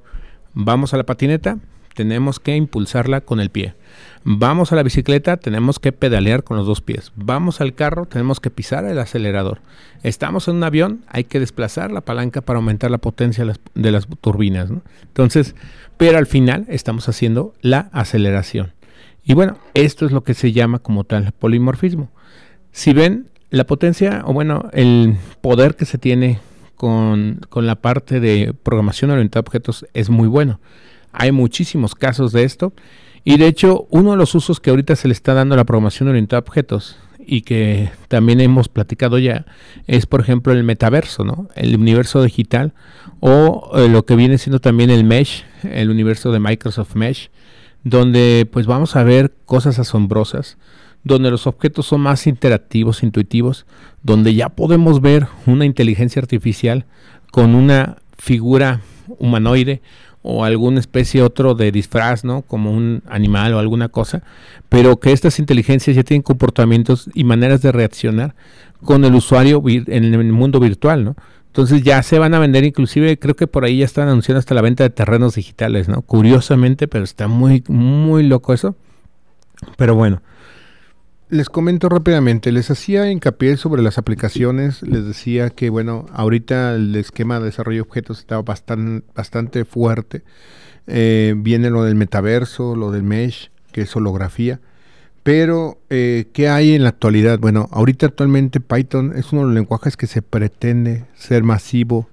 Vamos 0.52 0.92
a 0.92 0.98
la 0.98 1.04
patineta, 1.04 1.56
tenemos 1.98 2.38
que 2.38 2.54
impulsarla 2.54 3.22
con 3.22 3.40
el 3.40 3.50
pie. 3.50 3.74
Vamos 4.22 4.70
a 4.70 4.76
la 4.76 4.84
bicicleta, 4.84 5.36
tenemos 5.36 5.80
que 5.80 5.90
pedalear 5.90 6.44
con 6.44 6.56
los 6.56 6.64
dos 6.64 6.80
pies. 6.80 7.10
Vamos 7.16 7.60
al 7.60 7.74
carro, 7.74 8.06
tenemos 8.06 8.38
que 8.38 8.50
pisar 8.50 8.84
el 8.84 9.00
acelerador. 9.00 9.62
Estamos 10.04 10.46
en 10.46 10.54
un 10.54 10.62
avión, 10.62 11.04
hay 11.08 11.24
que 11.24 11.40
desplazar 11.40 11.90
la 11.90 12.02
palanca 12.02 12.40
para 12.40 12.58
aumentar 12.58 12.92
la 12.92 12.98
potencia 12.98 13.44
de 13.74 13.90
las, 13.90 14.06
turbinas. 14.20 14.70
Entonces, 15.02 15.56
pero 15.96 16.18
al 16.18 16.26
final 16.26 16.66
estamos 16.68 17.08
haciendo 17.08 17.52
la 17.62 17.88
aceleración. 17.90 18.74
Y 19.24 19.34
bueno, 19.34 19.58
esto 19.74 20.06
es 20.06 20.12
lo 20.12 20.22
que 20.22 20.34
se 20.34 20.52
llama 20.52 20.78
como 20.78 21.02
tal 21.02 21.32
polimorfismo. 21.32 22.10
Si 22.70 22.92
ven, 22.92 23.26
la 23.50 23.64
potencia, 23.64 24.22
o 24.24 24.32
bueno, 24.32 24.70
el 24.72 25.16
poder 25.40 25.74
que 25.74 25.84
se 25.84 25.98
tiene 25.98 26.38
con, 26.76 27.40
con 27.48 27.66
la 27.66 27.74
parte 27.74 28.20
de 28.20 28.54
programación 28.62 29.10
orientada 29.10 29.40
a 29.40 29.48
objetos 29.48 29.84
es 29.94 30.10
muy 30.10 30.28
bueno. 30.28 30.60
Hay 31.12 31.32
muchísimos 31.32 31.94
casos 31.94 32.32
de 32.32 32.44
esto. 32.44 32.72
Y 33.24 33.36
de 33.36 33.46
hecho, 33.46 33.86
uno 33.90 34.12
de 34.12 34.16
los 34.16 34.34
usos 34.34 34.60
que 34.60 34.70
ahorita 34.70 34.96
se 34.96 35.08
le 35.08 35.12
está 35.12 35.34
dando 35.34 35.54
a 35.54 35.56
la 35.56 35.64
programación 35.64 36.08
orientada 36.08 36.38
a 36.38 36.40
objetos 36.46 36.96
y 37.30 37.42
que 37.42 37.90
también 38.08 38.40
hemos 38.40 38.68
platicado 38.68 39.18
ya 39.18 39.44
es, 39.86 40.06
por 40.06 40.20
ejemplo, 40.20 40.54
el 40.54 40.64
metaverso, 40.64 41.24
¿no? 41.24 41.48
El 41.56 41.76
universo 41.76 42.22
digital 42.22 42.72
o 43.20 43.70
eh, 43.74 43.88
lo 43.88 44.06
que 44.06 44.16
viene 44.16 44.38
siendo 44.38 44.60
también 44.60 44.88
el 44.88 45.04
Mesh, 45.04 45.44
el 45.62 45.90
universo 45.90 46.32
de 46.32 46.40
Microsoft 46.40 46.94
Mesh, 46.94 47.30
donde 47.84 48.48
pues 48.50 48.66
vamos 48.66 48.96
a 48.96 49.02
ver 49.02 49.34
cosas 49.44 49.78
asombrosas, 49.78 50.56
donde 51.04 51.30
los 51.30 51.46
objetos 51.46 51.86
son 51.86 52.00
más 52.00 52.26
interactivos, 52.26 53.02
intuitivos, 53.02 53.66
donde 54.02 54.34
ya 54.34 54.48
podemos 54.48 55.02
ver 55.02 55.26
una 55.44 55.66
inteligencia 55.66 56.22
artificial 56.22 56.86
con 57.30 57.54
una 57.54 57.98
figura 58.16 58.80
humanoide 59.18 59.82
o 60.22 60.44
alguna 60.44 60.80
especie 60.80 61.22
otro 61.22 61.54
de 61.54 61.72
disfraz, 61.72 62.24
¿no? 62.24 62.42
Como 62.42 62.72
un 62.72 63.02
animal 63.06 63.54
o 63.54 63.58
alguna 63.58 63.88
cosa, 63.88 64.22
pero 64.68 64.98
que 64.98 65.12
estas 65.12 65.38
inteligencias 65.38 65.96
ya 65.96 66.02
tienen 66.02 66.22
comportamientos 66.22 67.10
y 67.14 67.24
maneras 67.24 67.62
de 67.62 67.72
reaccionar 67.72 68.34
con 68.84 69.04
el 69.04 69.14
usuario 69.14 69.62
en 69.66 70.04
el 70.04 70.32
mundo 70.32 70.60
virtual, 70.60 71.04
¿no? 71.04 71.16
Entonces 71.46 71.82
ya 71.82 72.02
se 72.02 72.18
van 72.18 72.34
a 72.34 72.38
vender, 72.38 72.64
inclusive 72.64 73.18
creo 73.18 73.34
que 73.34 73.46
por 73.46 73.64
ahí 73.64 73.78
ya 73.78 73.84
están 73.84 74.08
anunciando 74.08 74.38
hasta 74.38 74.54
la 74.54 74.60
venta 74.60 74.84
de 74.84 74.90
terrenos 74.90 75.34
digitales, 75.34 75.88
¿no? 75.88 76.02
Curiosamente, 76.02 76.86
pero 76.86 77.04
está 77.04 77.26
muy, 77.26 77.64
muy 77.68 78.22
loco 78.22 78.52
eso. 78.52 78.76
Pero 79.76 79.94
bueno, 79.94 80.22
les 81.30 81.48
comento 81.50 81.88
rápidamente, 81.88 82.52
les 82.52 82.70
hacía 82.70 83.10
hincapié 83.10 83.56
sobre 83.56 83.82
las 83.82 83.98
aplicaciones, 83.98 84.82
les 84.82 85.04
decía 85.04 85.50
que 85.50 85.68
bueno, 85.68 86.06
ahorita 86.12 86.74
el 86.74 86.94
esquema 86.96 87.38
de 87.38 87.46
desarrollo 87.46 87.76
de 87.76 87.88
objetos 87.88 88.18
está 88.20 88.40
bastante, 88.40 89.06
bastante 89.14 89.64
fuerte. 89.64 90.22
Eh, 90.86 91.34
viene 91.36 91.68
lo 91.68 91.84
del 91.84 91.96
metaverso, 91.96 92.74
lo 92.74 92.90
del 92.90 93.02
mesh, 93.02 93.50
que 93.72 93.82
es 93.82 93.94
holografía. 93.94 94.60
Pero, 95.22 95.78
eh, 95.90 96.28
¿qué 96.32 96.48
hay 96.48 96.74
en 96.74 96.82
la 96.82 96.88
actualidad? 96.88 97.38
Bueno, 97.38 97.68
ahorita 97.72 98.06
actualmente 98.06 98.60
Python 98.60 99.12
es 99.14 99.30
uno 99.32 99.42
de 99.42 99.48
los 99.48 99.54
lenguajes 99.54 99.98
que 99.98 100.06
se 100.06 100.22
pretende 100.22 101.04
ser 101.14 101.42
masivo, 101.42 102.08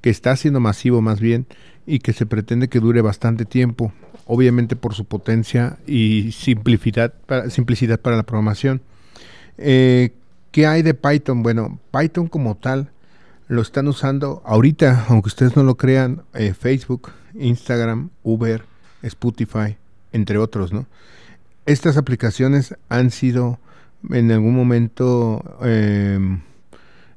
que 0.00 0.08
está 0.08 0.34
siendo 0.36 0.60
masivo 0.60 1.02
más 1.02 1.20
bien, 1.20 1.46
y 1.86 1.98
que 1.98 2.14
se 2.14 2.24
pretende 2.24 2.68
que 2.68 2.80
dure 2.80 3.02
bastante 3.02 3.44
tiempo 3.44 3.92
obviamente 4.26 4.76
por 4.76 4.94
su 4.94 5.04
potencia 5.04 5.78
y 5.86 6.32
simplicidad 6.32 7.12
para, 7.26 7.50
simplicidad 7.50 8.00
para 8.00 8.16
la 8.16 8.22
programación. 8.22 8.80
Eh, 9.58 10.12
¿Qué 10.50 10.66
hay 10.66 10.82
de 10.82 10.94
Python? 10.94 11.42
Bueno, 11.42 11.78
Python 11.90 12.28
como 12.28 12.56
tal 12.56 12.90
lo 13.48 13.60
están 13.62 13.88
usando 13.88 14.42
ahorita, 14.44 15.06
aunque 15.08 15.28
ustedes 15.28 15.56
no 15.56 15.62
lo 15.62 15.76
crean, 15.76 16.22
eh, 16.32 16.54
Facebook, 16.54 17.10
Instagram, 17.34 18.10
Uber, 18.22 18.64
Spotify, 19.02 19.76
entre 20.12 20.38
otros, 20.38 20.72
¿no? 20.72 20.86
Estas 21.66 21.96
aplicaciones 21.96 22.74
han 22.88 23.10
sido 23.10 23.58
en 24.10 24.30
algún 24.30 24.54
momento 24.54 25.42
em, 25.62 26.40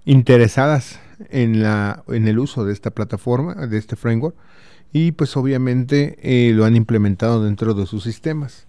interesadas 0.06 1.00
en, 1.30 1.62
la, 1.62 2.04
en 2.08 2.28
el 2.28 2.40
uso 2.40 2.66
de 2.66 2.74
esta 2.74 2.92
plataforma, 2.92 3.68
de 3.68 3.78
este 3.78 3.96
framework, 3.96 4.36
y 4.94 5.12
pues 5.12 5.36
obviamente 5.38 6.18
eh, 6.22 6.52
lo 6.54 6.66
han 6.66 6.76
implementado 6.76 7.44
dentro 7.44 7.74
de 7.74 7.86
sus 7.86 8.04
sistemas. 8.04 8.68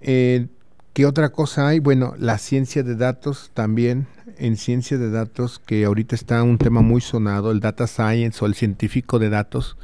Eh, 0.00 0.46
¿Qué 0.92 1.06
otra 1.06 1.28
cosa 1.28 1.68
hay? 1.68 1.78
Bueno, 1.78 2.14
la 2.18 2.36
ciencia 2.38 2.82
de 2.82 2.96
datos 2.96 3.52
también, 3.54 4.08
en 4.38 4.56
ciencia 4.56 4.98
de 4.98 5.08
datos, 5.08 5.60
que 5.64 5.84
ahorita 5.84 6.16
está 6.16 6.42
un 6.42 6.58
tema 6.58 6.80
muy 6.80 7.00
sonado, 7.00 7.52
el 7.52 7.60
data 7.60 7.86
science 7.86 8.44
o 8.44 8.46
el 8.46 8.56
científico 8.56 9.20
de 9.20 9.30
datos, 9.30 9.76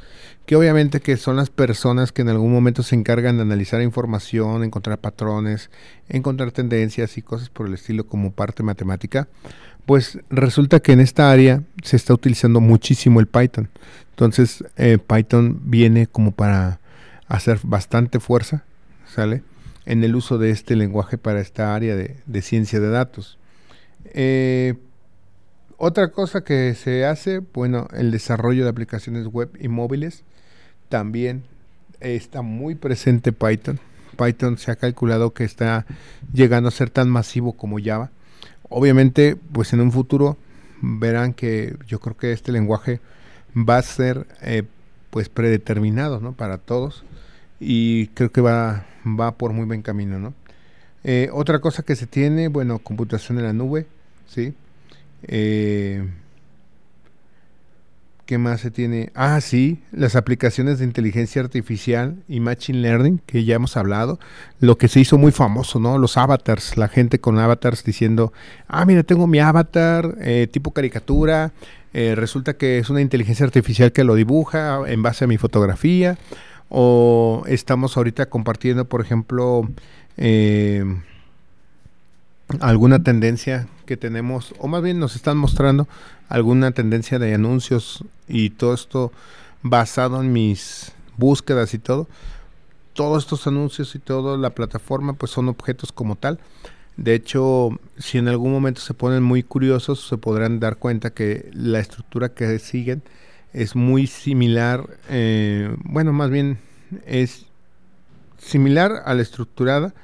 que 0.45 0.57
obviamente 0.57 0.99
que 0.99 1.15
son 1.15 1.37
las 1.37 1.49
personas 1.49 2.11
que 2.11 2.23
en 2.23 2.29
algún 2.29 2.51
momento 2.51 2.83
se 2.83 2.95
encargan 2.95 3.37
de 3.37 3.43
analizar 3.43 3.81
información, 3.81 4.65
encontrar 4.65 4.97
patrones, 4.97 5.69
encontrar 6.09 6.51
tendencias 6.51 7.17
y 7.17 7.21
cosas 7.21 7.49
por 7.49 7.67
el 7.67 7.75
estilo 7.75 8.05
como 8.05 8.33
parte 8.33 8.61
matemática, 8.61 9.29
pues 9.85 10.19
resulta 10.29 10.81
que 10.81 10.91
en 10.91 10.99
esta 10.99 11.31
área 11.31 11.63
se 11.83 11.95
está 11.95 12.13
utilizando 12.13 12.59
muchísimo 12.59 13.21
el 13.21 13.27
Python. 13.27 13.69
Entonces 14.09 14.61
eh, 14.75 14.97
Python 14.97 15.61
viene 15.63 16.07
como 16.07 16.33
para 16.33 16.81
hacer 17.29 17.59
bastante 17.63 18.19
fuerza, 18.19 18.65
¿sale? 19.05 19.41
En 19.87 20.03
el 20.03 20.15
uso 20.15 20.37
de 20.37 20.51
este 20.51 20.75
lenguaje 20.75 21.17
para 21.17 21.39
esta 21.39 21.73
área 21.73 21.95
de, 21.95 22.41
ciencia 22.41 22.79
de 22.79 22.89
datos. 22.89 23.39
Eh, 24.05 24.75
otra 25.77 26.09
cosa 26.09 26.43
que 26.43 26.75
se 26.75 27.05
hace, 27.05 27.39
bueno, 27.39 27.87
el 27.93 28.11
desarrollo 28.11 28.65
de 28.65 28.69
aplicaciones 28.69 29.27
web 29.27 29.49
y 29.59 29.69
móviles, 29.69 30.23
también 30.89 31.43
está 32.01 32.41
muy 32.41 32.75
presente 32.75 33.31
Python. 33.31 33.79
Python 34.17 34.57
se 34.57 34.71
ha 34.71 34.75
calculado 34.75 35.33
que 35.33 35.45
está 35.45 35.85
llegando 36.33 36.67
a 36.67 36.71
ser 36.71 36.89
tan 36.89 37.09
masivo 37.09 37.53
como 37.53 37.77
Java. 37.81 38.11
Obviamente, 38.67 39.37
pues 39.53 39.71
en 39.71 39.79
un 39.79 39.93
futuro 39.93 40.37
verán 40.81 41.33
que 41.33 41.77
yo 41.87 41.99
creo 41.99 42.17
que 42.17 42.33
este 42.33 42.51
lenguaje 42.51 42.99
va 43.55 43.77
a 43.77 43.81
ser 43.81 44.27
eh, 44.41 44.63
pues 45.09 45.29
predeterminado 45.29 46.19
¿no? 46.19 46.33
para 46.33 46.57
todos 46.57 47.05
y 47.59 48.07
creo 48.07 48.31
que 48.31 48.41
va, 48.41 48.85
va 49.05 49.31
por 49.33 49.53
muy 49.53 49.65
buen 49.65 49.81
camino. 49.81 50.19
¿no? 50.19 50.33
Eh, 51.03 51.29
otra 51.31 51.59
cosa 51.59 51.83
que 51.83 51.95
se 51.95 52.07
tiene, 52.07 52.47
bueno, 52.47 52.79
computación 52.79 53.37
en 53.37 53.45
la 53.45 53.53
nube, 53.53 53.85
¿sí? 54.27 54.53
Eh, 55.23 56.05
¿Qué 58.25 58.37
más 58.37 58.59
se 58.59 58.71
tiene? 58.71 59.09
Ah, 59.15 59.39
sí, 59.39 59.79
las 59.93 60.17
aplicaciones 60.17 60.79
de 60.79 60.85
inteligencia 60.85 61.41
artificial 61.41 62.17
y 62.27 62.41
machine 62.41 62.79
learning, 62.79 63.21
que 63.25 63.45
ya 63.45 63.55
hemos 63.55 63.77
hablado. 63.77 64.19
Lo 64.59 64.77
que 64.77 64.89
se 64.89 64.99
hizo 64.99 65.17
muy 65.17 65.31
famoso, 65.31 65.79
¿no? 65.79 65.97
Los 65.97 66.17
avatars, 66.17 66.75
la 66.75 66.89
gente 66.89 67.19
con 67.19 67.39
avatars 67.39 67.85
diciendo, 67.85 68.33
ah, 68.67 68.83
mira, 68.83 69.03
tengo 69.03 69.27
mi 69.27 69.39
avatar 69.39 70.17
tipo 70.51 70.71
caricatura, 70.71 71.53
eh, 71.93 72.13
resulta 72.15 72.53
que 72.53 72.77
es 72.77 72.91
una 72.91 73.01
inteligencia 73.01 73.43
artificial 73.43 73.91
que 73.91 74.03
lo 74.03 74.13
dibuja 74.13 74.81
en 74.85 75.01
base 75.01 75.25
a 75.25 75.27
mi 75.27 75.37
fotografía, 75.37 76.17
o 76.69 77.43
estamos 77.47 77.97
ahorita 77.97 78.27
compartiendo, 78.27 78.85
por 78.85 79.01
ejemplo, 79.01 79.67
eh, 80.17 80.83
alguna 82.59 83.03
tendencia 83.03 83.67
que 83.85 83.97
tenemos, 83.97 84.53
o 84.59 84.67
más 84.67 84.81
bien 84.81 84.99
nos 84.99 85.15
están 85.15 85.37
mostrando 85.37 85.87
alguna 86.29 86.71
tendencia 86.71 87.19
de 87.19 87.33
anuncios 87.33 88.03
y 88.27 88.49
todo 88.49 88.73
esto 88.73 89.11
basado 89.63 90.21
en 90.21 90.33
mis 90.33 90.91
búsquedas 91.17 91.73
y 91.73 91.79
todo. 91.79 92.07
Todos 92.93 93.23
estos 93.23 93.45
anuncios 93.47 93.93
y 93.95 93.99
toda 93.99 94.37
la 94.37 94.49
plataforma 94.49 95.13
pues 95.13 95.31
son 95.31 95.49
objetos 95.49 95.91
como 95.91 96.15
tal. 96.15 96.39
De 96.95 97.13
hecho, 97.13 97.79
si 97.97 98.17
en 98.17 98.27
algún 98.27 98.51
momento 98.51 98.81
se 98.81 98.95
ponen 98.95 99.21
muy 99.21 99.43
curiosos, 99.43 100.07
se 100.07 100.17
podrán 100.17 100.59
dar 100.59 100.77
cuenta 100.77 101.11
que 101.11 101.49
la 101.53 101.79
estructura 101.79 102.29
que 102.29 102.57
siguen 102.57 103.03
es 103.57 103.75
muy 103.75 104.05
similar, 104.05 104.85
eh, 105.09 105.75
bueno, 105.83 106.13
más 106.13 106.29
bien 106.29 106.59
es 107.07 107.47
similar 108.37 109.01
a 109.03 109.15
la 109.15 109.23
estructurada, 109.23 109.95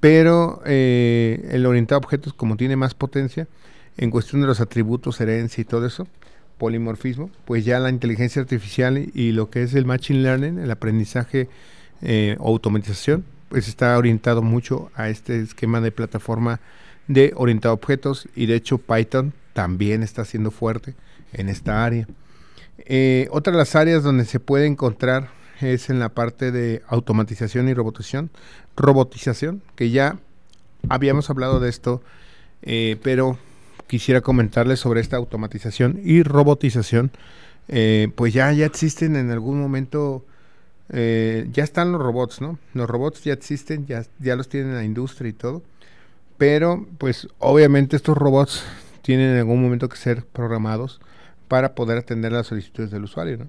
pero 0.00 0.60
eh, 0.66 1.48
el 1.50 1.64
orientado 1.64 1.96
a 1.96 2.04
objetos, 2.04 2.34
como 2.34 2.58
tiene 2.58 2.76
más 2.76 2.92
potencia, 2.92 3.48
en 3.96 4.10
cuestión 4.10 4.42
de 4.42 4.48
los 4.48 4.60
atributos, 4.60 5.18
herencia 5.20 5.62
y 5.62 5.64
todo 5.64 5.86
eso, 5.86 6.06
polimorfismo, 6.58 7.30
pues 7.46 7.64
ya 7.64 7.78
la 7.78 7.88
inteligencia 7.88 8.42
artificial 8.42 9.10
y, 9.14 9.32
lo 9.32 9.48
que 9.48 9.62
es 9.62 9.72
el 9.72 9.86
machine 9.86 10.20
learning, 10.20 10.58
el 10.58 10.70
aprendizaje 10.70 11.48
eh, 12.02 12.36
automatización, 12.38 13.24
pues 13.48 13.66
está 13.66 13.96
orientado 13.96 14.42
mucho 14.42 14.90
a 14.94 15.08
este 15.08 15.40
esquema 15.40 15.80
de 15.80 15.90
plataforma 15.90 16.60
de 17.08 17.32
orientado 17.34 17.72
a 17.72 17.76
objetos 17.76 18.28
y 18.36 18.44
de 18.44 18.56
hecho 18.56 18.76
Python 18.76 19.32
también 19.54 20.02
está 20.02 20.26
siendo 20.26 20.50
fuerte 20.50 20.94
en 21.32 21.48
esta 21.48 21.82
área. 21.82 22.06
Eh, 22.86 23.28
otra 23.30 23.52
de 23.52 23.58
las 23.58 23.76
áreas 23.76 24.02
donde 24.02 24.24
se 24.24 24.40
puede 24.40 24.66
encontrar 24.66 25.30
es 25.60 25.90
en 25.90 25.98
la 25.98 26.10
parte 26.10 26.50
de 26.50 26.82
automatización 26.88 27.68
y 27.68 27.74
robotización, 27.74 28.30
robotización 28.76 29.62
que 29.76 29.90
ya 29.90 30.18
habíamos 30.88 31.28
hablado 31.30 31.60
de 31.60 31.68
esto, 31.68 32.02
eh, 32.62 32.96
pero 33.02 33.38
quisiera 33.86 34.20
comentarles 34.20 34.80
sobre 34.80 35.00
esta 35.00 35.16
automatización 35.16 36.00
y 36.02 36.22
robotización. 36.22 37.10
Eh, 37.68 38.08
pues 38.14 38.32
ya, 38.32 38.52
ya 38.52 38.66
existen 38.66 39.16
en 39.16 39.30
algún 39.30 39.60
momento 39.60 40.24
ya 40.92 41.62
están 41.62 41.92
los 41.92 42.02
robots, 42.02 42.40
¿no? 42.40 42.58
Los 42.74 42.90
robots 42.90 43.22
ya 43.22 43.32
existen, 43.32 43.86
ya, 43.86 44.04
ya 44.18 44.34
los 44.34 44.48
tienen 44.48 44.74
la 44.74 44.82
industria 44.82 45.30
y 45.30 45.32
todo. 45.32 45.62
Pero, 46.36 46.84
pues, 46.98 47.28
obviamente 47.38 47.94
estos 47.94 48.18
robots 48.18 48.64
tienen 49.02 49.30
en 49.30 49.38
algún 49.38 49.62
momento 49.62 49.88
que 49.88 49.96
ser 49.96 50.24
programados 50.24 51.00
para 51.50 51.74
poder 51.74 51.98
atender 51.98 52.30
las 52.30 52.46
solicitudes 52.46 52.92
del 52.92 53.02
usuario, 53.02 53.38
¿no? 53.38 53.48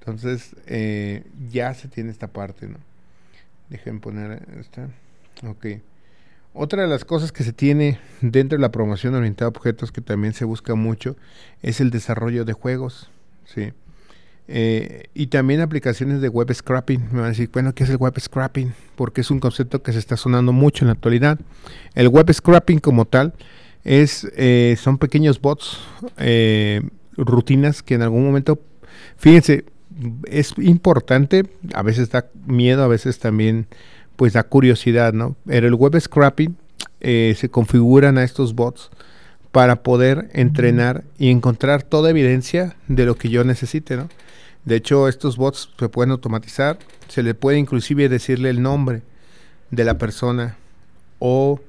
Entonces, 0.00 0.56
eh, 0.66 1.22
ya 1.50 1.74
se 1.74 1.86
tiene 1.86 2.10
esta 2.10 2.28
parte, 2.28 2.66
¿no? 2.66 2.78
Dejen 3.68 4.00
poner 4.00 4.42
esta. 4.58 4.88
Ok. 5.46 5.66
Otra 6.54 6.80
de 6.80 6.88
las 6.88 7.04
cosas 7.04 7.30
que 7.30 7.44
se 7.44 7.52
tiene 7.52 7.98
dentro 8.22 8.56
de 8.56 8.62
la 8.62 8.72
promoción 8.72 9.14
orientada 9.14 9.48
a 9.48 9.50
objetos 9.50 9.92
que 9.92 10.00
también 10.00 10.32
se 10.32 10.46
busca 10.46 10.74
mucho 10.74 11.14
es 11.60 11.82
el 11.82 11.90
desarrollo 11.90 12.46
de 12.46 12.54
juegos, 12.54 13.10
¿sí? 13.44 13.74
Eh, 14.48 15.04
y 15.12 15.26
también 15.26 15.60
aplicaciones 15.60 16.22
de 16.22 16.30
web 16.30 16.50
scrapping. 16.54 17.08
Me 17.12 17.18
van 17.18 17.26
a 17.26 17.28
decir, 17.28 17.50
bueno, 17.52 17.74
¿qué 17.74 17.84
es 17.84 17.90
el 17.90 17.98
web 17.98 18.18
scrapping? 18.18 18.72
Porque 18.96 19.20
es 19.20 19.30
un 19.30 19.40
concepto 19.40 19.82
que 19.82 19.92
se 19.92 19.98
está 19.98 20.16
sonando 20.16 20.54
mucho 20.54 20.84
en 20.84 20.86
la 20.86 20.94
actualidad. 20.94 21.38
El 21.94 22.08
web 22.08 22.32
scrapping 22.32 22.78
como 22.78 23.04
tal 23.04 23.34
es, 23.84 24.26
eh, 24.36 24.74
son 24.78 24.96
pequeños 24.96 25.38
bots, 25.38 25.78
eh, 26.16 26.80
rutinas 27.16 27.82
que 27.82 27.94
en 27.94 28.02
algún 28.02 28.24
momento, 28.24 28.60
fíjense, 29.16 29.64
es 30.24 30.54
importante, 30.58 31.44
a 31.74 31.82
veces 31.82 32.10
da 32.10 32.26
miedo, 32.46 32.82
a 32.82 32.88
veces 32.88 33.18
también 33.18 33.66
pues 34.16 34.32
da 34.32 34.42
curiosidad, 34.42 35.12
¿no? 35.12 35.36
Pero 35.46 35.66
el 35.66 35.74
web 35.74 35.98
scrapping 36.00 36.56
se 37.00 37.48
configuran 37.50 38.16
a 38.16 38.24
estos 38.24 38.54
bots 38.54 38.90
para 39.50 39.82
poder 39.82 40.30
entrenar 40.32 41.04
y 41.18 41.30
encontrar 41.30 41.82
toda 41.82 42.10
evidencia 42.10 42.74
de 42.88 43.04
lo 43.04 43.16
que 43.16 43.28
yo 43.28 43.44
necesite, 43.44 43.96
¿no? 43.96 44.08
De 44.64 44.76
hecho, 44.76 45.08
estos 45.08 45.36
bots 45.36 45.70
se 45.78 45.88
pueden 45.88 46.12
automatizar, 46.12 46.78
se 47.08 47.22
le 47.22 47.34
puede 47.34 47.58
inclusive 47.58 48.08
decirle 48.08 48.48
el 48.48 48.62
nombre 48.62 49.02
de 49.70 49.84
la 49.84 49.98
persona 49.98 50.56
o 51.18 51.60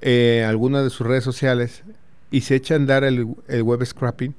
eh, 0.00 0.44
alguna 0.46 0.82
de 0.82 0.90
sus 0.90 1.06
redes 1.06 1.24
sociales 1.24 1.82
y 2.30 2.40
se 2.40 2.56
echa 2.56 2.74
a 2.74 2.76
andar 2.76 3.04
el, 3.04 3.24
web 3.24 3.84
scrapping, 3.86 4.34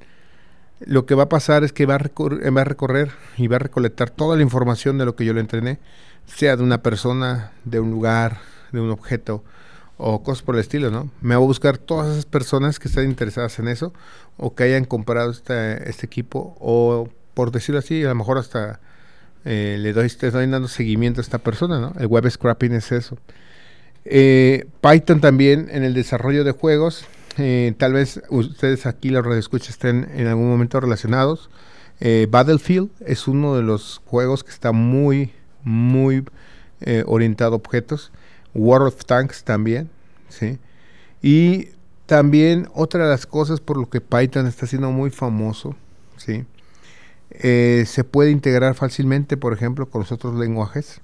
lo 0.86 1.06
que 1.06 1.16
va 1.16 1.24
a 1.24 1.30
pasar 1.30 1.64
es 1.64 1.74
que 1.74 1.86
va 1.86 1.96
a, 1.96 2.50
va 2.52 2.62
a 2.62 2.64
recorrer 2.64 3.12
y 3.38 3.48
va 3.48 3.58
a 3.58 3.60
recolectar 3.60 4.10
toda 4.10 4.36
la 4.36 4.44
información 4.44 4.98
de 4.98 5.06
lo 5.06 5.16
que 5.16 5.26
yo 5.26 5.34
le 5.34 5.42
entrené, 5.42 5.80
sea 6.26 6.56
de 6.56 6.64
una 6.64 6.82
persona, 6.82 7.52
de 7.64 7.80
un 7.80 7.92
lugar, 7.92 8.40
de 8.72 8.82
un 8.82 8.92
objeto 8.92 9.44
o 9.98 10.24
cosas 10.24 10.44
por 10.44 10.56
el 10.56 10.62
estilo, 10.62 10.92
¿no? 10.92 11.10
Me 11.22 11.36
va 11.36 11.42
a 11.42 11.46
buscar 11.46 11.78
todas 11.78 12.12
esas 12.12 12.26
personas 12.26 12.80
que 12.80 12.90
estén 12.90 13.10
interesadas 13.10 13.58
en 13.60 13.68
eso 13.68 13.94
o 14.38 14.54
que 14.54 14.64
hayan 14.64 14.86
comprado 14.86 15.32
este, 15.32 15.90
este 15.90 16.06
equipo 16.06 16.56
o 16.60 17.10
por 17.34 17.52
decirlo 17.52 17.80
así, 17.80 18.04
a 18.04 18.10
lo 18.10 18.16
mejor 18.16 18.38
hasta 18.38 18.80
eh, 19.46 19.78
le 19.80 19.94
doy, 19.94 20.08
estoy 20.08 20.32
dando 20.32 20.68
seguimiento 20.68 21.22
a 21.22 21.24
esta 21.24 21.38
persona, 21.38 21.80
¿no? 21.80 21.94
El 22.00 22.08
web 22.08 22.30
scrapping 22.30 22.74
es 22.74 22.92
eso. 22.92 23.18
Eh, 24.06 24.66
Python 24.82 25.22
también 25.22 25.68
en 25.72 25.84
el 25.84 25.94
desarrollo 25.94 26.44
de 26.44 26.52
juegos, 26.52 27.06
eh, 27.38 27.74
tal 27.78 27.94
vez 27.94 28.22
ustedes 28.30 28.86
aquí 28.86 29.10
los 29.10 29.26
redescuchas 29.26 29.70
estén 29.70 30.10
en 30.14 30.28
algún 30.28 30.50
momento 30.50 30.80
relacionados. 30.80 31.50
Battlefield 32.30 32.90
es 33.00 33.26
uno 33.26 33.56
de 33.56 33.64
los 33.64 34.02
juegos 34.06 34.44
que 34.44 34.52
está 34.52 34.74
muy, 34.74 35.32
muy 35.64 36.26
orientado 37.06 37.54
a 37.54 37.56
objetos. 37.56 38.12
World 38.56 38.88
of 38.88 39.06
Tanks 39.06 39.44
también, 39.44 39.90
¿sí? 40.30 40.60
Y 41.22 41.70
también 42.06 42.70
otra 42.74 43.04
de 43.04 43.10
las 43.10 43.26
cosas 43.26 43.60
por 43.60 43.78
lo 43.78 43.90
que 43.90 44.02
Python 44.02 44.48
está 44.48 44.66
siendo 44.66 44.92
muy 44.92 45.10
famoso, 45.10 45.76
¿sí? 46.18 46.46
Eh, 47.32 47.84
se 47.86 48.04
puede 48.04 48.32
integrar 48.32 48.76
fácilmente, 48.76 49.36
por 49.36 49.54
ejemplo, 49.54 49.88
con 49.88 50.02
los 50.02 50.12
otros 50.12 50.36
lenguajes, 50.36 51.02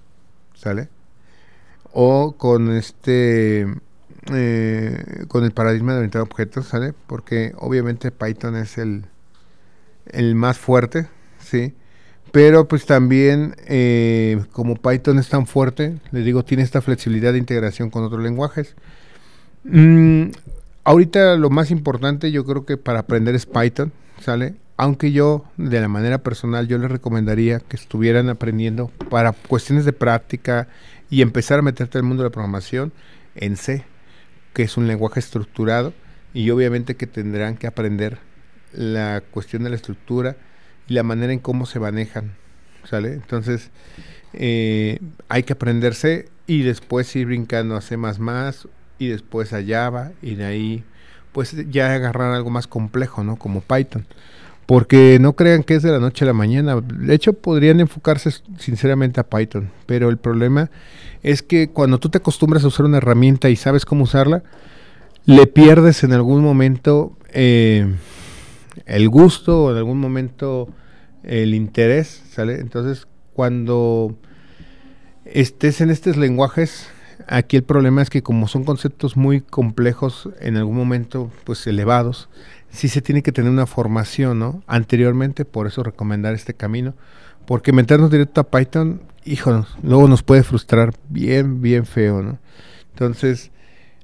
¿sale? 0.53 0.87
O 1.91 2.35
con 2.37 2.71
este, 2.71 3.67
eh, 4.31 5.25
con 5.27 5.43
el 5.43 5.51
paradigma 5.51 5.93
de 5.93 5.99
orientado 5.99 6.23
a 6.23 6.27
objetos, 6.27 6.67
¿sale? 6.67 6.93
Porque 7.07 7.53
obviamente 7.57 8.11
Python 8.11 8.55
es 8.55 8.77
el, 8.77 9.05
el 10.05 10.35
más 10.35 10.57
fuerte, 10.57 11.07
¿sí? 11.39 11.73
Pero 12.31 12.67
pues 12.67 12.85
también, 12.85 13.55
eh, 13.67 14.41
como 14.51 14.75
Python 14.75 15.19
es 15.19 15.27
tan 15.27 15.47
fuerte, 15.47 15.97
les 16.11 16.23
digo, 16.23 16.45
tiene 16.45 16.63
esta 16.63 16.81
flexibilidad 16.81 17.33
de 17.33 17.39
integración 17.39 17.89
con 17.89 18.03
otros 18.03 18.21
lenguajes. 18.21 18.75
Mm, 19.63 20.27
ahorita 20.83 21.35
lo 21.35 21.49
más 21.49 21.71
importante 21.71 22.31
yo 22.31 22.45
creo 22.45 22.65
que 22.65 22.77
para 22.77 22.99
aprender 22.99 23.35
es 23.35 23.45
Python, 23.45 23.91
¿sale? 24.19 24.55
Aunque 24.77 25.11
yo, 25.11 25.45
de 25.57 25.81
la 25.81 25.87
manera 25.87 26.19
personal, 26.19 26.67
yo 26.67 26.77
les 26.77 26.89
recomendaría 26.89 27.59
que 27.59 27.75
estuvieran 27.75 28.29
aprendiendo 28.29 28.91
para 29.09 29.33
cuestiones 29.33 29.85
de 29.85 29.93
práctica 29.93 30.67
y 31.09 31.21
empezar 31.21 31.59
a 31.59 31.63
meterte 31.63 31.97
el 31.97 32.03
mundo 32.03 32.23
de 32.23 32.29
la 32.29 32.33
programación 32.33 32.93
en 33.35 33.57
C, 33.57 33.83
que 34.53 34.63
es 34.63 34.77
un 34.77 34.87
lenguaje 34.87 35.19
estructurado 35.19 35.93
y 36.33 36.49
obviamente 36.49 36.95
que 36.95 37.07
tendrán 37.07 37.57
que 37.57 37.67
aprender 37.67 38.19
la 38.73 39.21
cuestión 39.31 39.63
de 39.63 39.69
la 39.69 39.75
estructura 39.75 40.35
y 40.87 40.93
la 40.93 41.03
manera 41.03 41.33
en 41.33 41.39
cómo 41.39 41.65
se 41.65 41.79
manejan, 41.79 42.33
¿sale? 42.83 43.13
Entonces, 43.13 43.69
eh, 44.33 44.99
hay 45.29 45.43
que 45.43 45.53
aprenderse 45.53 46.29
y 46.47 46.63
después 46.63 47.15
ir 47.15 47.27
brincando 47.27 47.75
a 47.75 47.81
C++ 47.81 47.97
y 48.99 49.07
después 49.07 49.53
a 49.53 49.63
Java 49.65 50.11
y 50.21 50.35
de 50.35 50.45
ahí 50.45 50.83
pues 51.31 51.55
ya 51.69 51.93
agarrar 51.93 52.33
algo 52.33 52.49
más 52.49 52.67
complejo, 52.67 53.23
¿no? 53.23 53.37
Como 53.37 53.61
Python. 53.61 54.05
Porque 54.65 55.17
no 55.19 55.33
crean 55.33 55.63
que 55.63 55.75
es 55.75 55.83
de 55.83 55.91
la 55.91 55.99
noche 55.99 56.23
a 56.23 56.27
la 56.27 56.33
mañana. 56.33 56.79
De 56.81 57.13
hecho, 57.13 57.33
podrían 57.33 57.79
enfocarse 57.79 58.31
sinceramente 58.57 59.19
a 59.19 59.27
Python. 59.27 59.69
Pero 59.85 60.09
el 60.09 60.17
problema 60.17 60.69
es 61.23 61.41
que 61.41 61.69
cuando 61.69 61.99
tú 61.99 62.09
te 62.09 62.19
acostumbras 62.19 62.63
a 62.63 62.67
usar 62.67 62.85
una 62.85 62.97
herramienta 62.97 63.49
y 63.49 63.55
sabes 63.55 63.85
cómo 63.85 64.03
usarla, 64.03 64.43
le 65.25 65.47
pierdes 65.47 66.03
en 66.03 66.13
algún 66.13 66.41
momento 66.41 67.17
eh, 67.33 67.93
el 68.85 69.09
gusto 69.09 69.65
o 69.65 69.71
en 69.71 69.77
algún 69.77 69.99
momento 69.99 70.69
el 71.23 71.53
interés, 71.53 72.23
¿sale? 72.31 72.59
Entonces, 72.59 73.07
cuando 73.33 74.15
estés 75.25 75.81
en 75.81 75.91
estos 75.91 76.17
lenguajes, 76.17 76.89
aquí 77.27 77.57
el 77.57 77.63
problema 77.63 78.01
es 78.01 78.09
que 78.09 78.23
como 78.23 78.47
son 78.47 78.63
conceptos 78.63 79.15
muy 79.17 79.41
complejos, 79.41 80.29
en 80.39 80.57
algún 80.57 80.75
momento, 80.75 81.31
pues 81.43 81.65
elevados, 81.67 82.29
sí 82.71 82.87
se 82.87 83.01
tiene 83.01 83.21
que 83.21 83.31
tener 83.31 83.51
una 83.51 83.65
formación, 83.65 84.39
¿no? 84.39 84.63
Anteriormente, 84.67 85.45
por 85.45 85.67
eso 85.67 85.83
recomendar 85.83 86.33
este 86.33 86.53
camino, 86.53 86.93
porque 87.45 87.71
meternos 87.71 88.11
directo 88.11 88.41
a 88.41 88.49
Python, 88.49 89.01
hijo, 89.25 89.65
luego 89.83 90.07
nos 90.07 90.23
puede 90.23 90.43
frustrar 90.43 90.93
bien, 91.09 91.61
bien 91.61 91.85
feo, 91.85 92.21
¿no? 92.21 92.39
Entonces, 92.91 93.51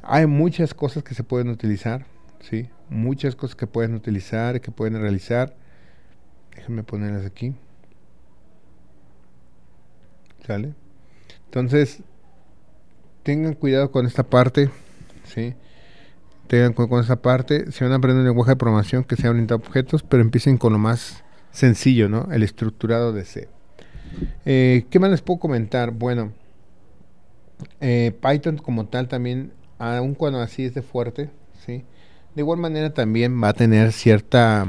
hay 0.03 0.25
muchas 0.27 0.73
cosas 0.73 1.03
que 1.03 1.15
se 1.15 1.23
pueden 1.23 1.49
utilizar, 1.49 2.05
¿sí? 2.39 2.69
Muchas 2.89 3.35
cosas 3.35 3.55
que 3.55 3.67
pueden 3.67 3.95
utilizar, 3.95 4.61
que 4.61 4.71
pueden 4.71 4.99
realizar 5.01 5.55
Déjenme 6.57 6.83
ponerlas 6.83 7.25
aquí. 7.25 7.53
¿Sale? 10.45 10.73
Entonces, 11.45 11.99
tengan 13.23 13.53
cuidado 13.53 13.91
con 13.91 14.07
esta 14.07 14.23
parte, 14.23 14.69
¿sí? 15.23 15.53
Tengan 16.47 16.73
cuidado 16.73 16.89
con 16.89 17.01
esta 17.01 17.17
parte. 17.17 17.71
Si 17.71 17.83
van 17.83 17.91
a 17.93 17.97
aprender 17.97 18.21
un 18.21 18.27
lenguaje 18.27 18.51
de 18.51 18.55
programación 18.55 19.03
que 19.03 19.17
sea 19.17 19.29
orientado 19.29 19.61
a 19.61 19.67
objetos, 19.67 20.03
pero 20.03 20.21
empiecen 20.21 20.57
con 20.57 20.73
lo 20.73 20.79
más 20.79 21.23
sencillo, 21.51 22.07
¿no? 22.07 22.29
El 22.31 22.43
estructurado 22.43 23.11
de 23.11 23.25
C. 23.25 23.49
Eh, 24.45 24.85
¿Qué 24.89 24.99
más 24.99 25.11
les 25.11 25.21
puedo 25.21 25.39
comentar? 25.39 25.91
Bueno, 25.91 26.31
eh, 27.81 28.13
Python 28.21 28.57
como 28.57 28.85
tal 28.87 29.07
también, 29.09 29.51
aun 29.77 30.13
cuando 30.15 30.39
así 30.39 30.63
es 30.63 30.73
de 30.73 30.81
fuerte, 30.81 31.29
¿sí? 31.65 31.83
De 32.35 32.41
igual 32.41 32.59
manera 32.59 32.93
también 32.93 33.41
va 33.43 33.49
a 33.49 33.53
tener 33.53 33.91
cierta 33.91 34.67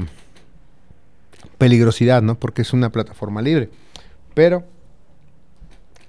peligrosidad, 1.57 2.21
¿no? 2.21 2.37
Porque 2.37 2.63
es 2.63 2.73
una 2.73 2.91
plataforma 2.91 3.41
libre. 3.41 3.69
Pero 4.33 4.65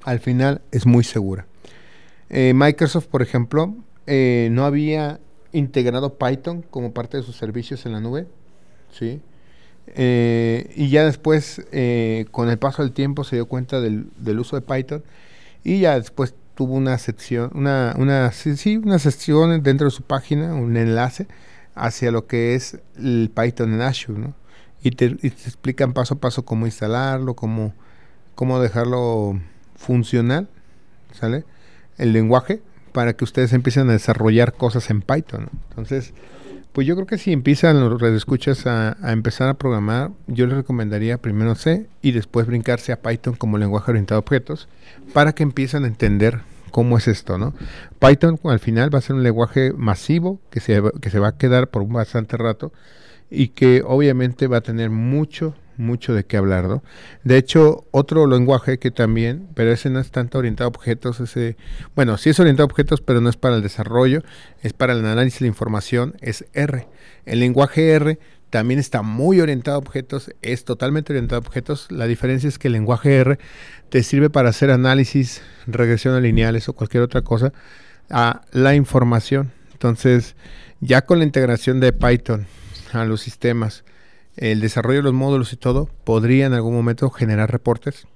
al 0.03 0.19
final 0.19 0.63
es 0.73 0.87
muy 0.87 1.05
segura. 1.05 1.47
Eh, 2.29 2.55
Microsoft, 2.55 3.07
por 3.07 3.23
ejemplo, 3.23 3.75
no 4.07 4.65
había 4.65 5.21
integrado 5.53 6.15
Python 6.15 6.63
como 6.71 6.93
parte 6.93 7.17
de 7.17 7.23
sus 7.23 7.37
servicios 7.37 7.87
en 7.87 7.93
la 7.93 8.01
nube, 8.01 8.27
¿sí? 8.93 9.21
Eh, 9.89 10.73
y 10.77 10.89
ya 10.89 11.05
después, 11.05 11.63
con 12.31 12.49
el 12.49 12.59
paso 12.59 12.83
del 12.83 12.93
tiempo, 12.93 13.25
se 13.25 13.37
dio 13.37 13.47
cuenta 13.47 13.81
del, 13.81 14.11
uso 14.39 14.57
de 14.57 14.63
Python 14.63 15.03
y 15.65 15.81
ya 15.81 15.99
después 15.99 16.35
tuvo 16.55 16.75
una 16.75 16.99
sección, 16.99 17.51
una, 17.55 17.95
una, 17.99 18.31
sí, 18.33 18.77
una 18.77 18.99
sección 18.99 19.63
dentro 19.63 19.87
de 19.87 19.91
su 19.91 20.03
página, 20.03 20.55
un 20.55 20.77
enlace 20.77 21.27
hacia 21.75 22.11
lo 22.11 22.27
que 22.27 22.55
es 22.55 22.79
el 22.97 23.31
Python 23.35 23.73
en 23.73 23.81
Azure, 23.81 24.19
¿no? 24.19 24.35
y 24.83 24.93
te, 24.93 25.07
explican 25.07 25.93
paso 25.93 26.15
a 26.15 26.19
paso 26.19 26.45
cómo 26.45 26.67
instalarlo, 26.67 27.35
cómo, 27.35 27.75
cómo 28.35 28.61
dejarlo 28.61 29.39
funcional, 29.77 30.49
¿sale? 31.13 31.45
El 31.99 32.13
lenguaje 32.13 32.63
para 32.93 33.15
que 33.15 33.25
ustedes 33.25 33.53
empiecen 33.53 33.89
a 33.89 33.93
desarrollar 33.93 34.53
cosas 34.55 34.91
en 34.91 35.03
Python. 35.03 35.49
Entonces, 35.71 36.13
pues 36.73 36.87
yo 36.87 36.95
creo 36.95 37.07
que 37.07 37.19
si 37.19 37.33
empiezan 37.33 37.81
los 37.81 38.01
redescuchas 38.01 38.67
a, 38.67 38.97
a 39.03 39.13
empezar 39.13 39.49
a 39.49 39.55
programar, 39.55 40.11
yo 40.27 40.47
les 40.47 40.57
recomendaría 40.57 41.19
primero 41.19 41.55
C 41.55 41.87
y 42.03 42.13
después 42.13 42.47
brincarse 42.47 42.93
a 42.93 43.01
Python 43.01 43.35
como 43.35 43.59
lenguaje 43.59 43.91
orientado 43.91 44.19
a 44.19 44.21
objetos 44.21 44.69
para 45.13 45.33
que 45.33 45.43
empiecen 45.43 45.85
a 45.85 45.89
entender 45.89 46.41
cómo 46.71 46.97
es 46.97 47.09
esto, 47.09 47.39
¿no? 47.39 47.53
Python 47.99 48.39
al 48.45 48.61
final 48.61 48.95
va 48.95 48.99
a 48.99 49.03
ser 49.03 49.17
un 49.17 49.23
lenguaje 49.23 49.73
masivo 49.77 50.41
que 50.51 50.61
se, 50.61 50.81
que 51.01 51.11
se 51.11 51.19
va 51.19 51.29
a 51.29 51.37
quedar 51.37 51.69
por 51.69 51.83
un 51.83 51.93
bastante 51.93 52.37
rato 52.37 52.73
y 53.31 53.49
que 53.49 53.83
obviamente 53.87 54.47
va 54.47 54.59
a 54.59 54.63
tener 54.63 54.91
mucho, 54.91 55.55
mucho 55.81 56.15
de 56.15 56.25
qué 56.25 56.37
hablar, 56.37 56.65
¿no? 56.69 56.83
De 57.25 57.37
hecho, 57.37 57.87
otro 57.91 58.27
lenguaje 58.27 58.79
que 58.79 58.91
también, 58.91 59.49
pero 59.55 59.73
ese 59.73 59.91
no 59.91 59.99
es 59.99 60.11
tanto 60.11 60.39
orientado 60.39 60.69
a 60.69 60.69
objetos, 60.69 61.21
ese, 61.21 61.57
bueno, 61.97 62.17
sí 62.19 62.31
es 62.31 62.39
orientado 62.39 62.65
a 62.65 62.71
objetos, 62.71 63.01
pero 63.01 63.21
no 63.21 63.29
es 63.29 63.37
para 63.37 63.57
el 63.57 63.63
desarrollo, 63.63 64.23
es 64.63 64.73
para 64.73 64.93
el 64.93 65.05
análisis 65.05 65.41
de 65.41 65.45
la 65.45 65.49
información, 65.49 66.15
es 66.21 66.45
R. 66.53 66.87
El 67.27 67.41
lenguaje 67.41 67.91
R 67.91 68.19
también 68.51 68.81
está 68.81 69.03
muy 69.03 69.41
orientado 69.41 69.77
a 69.77 69.79
objetos, 69.79 70.33
es 70.43 70.65
totalmente 70.65 71.13
orientado 71.13 71.41
a 71.41 71.47
objetos. 71.47 71.87
La 71.91 72.07
diferencia 72.07 72.49
es 72.49 72.59
que 72.59 72.69
el 72.69 72.73
lenguaje 72.73 73.17
R 73.17 73.39
te 73.89 74.03
sirve 74.03 74.29
para 74.29 74.51
hacer 74.51 74.71
análisis, 74.71 75.43
regresión 75.67 76.15
a 76.15 76.21
lineales 76.21 76.69
o 76.69 76.73
cualquier 76.73 77.03
otra 77.03 77.23
cosa 77.23 77.53
a 78.11 78.43
la 78.53 78.75
información. 78.75 79.53
Entonces, 79.73 80.35
ya 80.81 81.07
con 81.07 81.19
la 81.19 81.25
integración 81.25 81.81
de 81.81 81.93
Python 81.93 82.47
a 82.93 83.05
los 83.05 83.21
sistemas, 83.21 83.85
el 84.41 84.61
desarrollo 84.61 84.99
de 84.99 85.05
los 85.05 85.13
módulos 85.13 85.53
y 85.53 85.57
todo, 85.57 85.89
podría 86.05 86.47
en 86.47 86.55
algún 86.55 86.75
momento 86.75 87.11
generar 87.11 87.51
reportes 87.53 88.07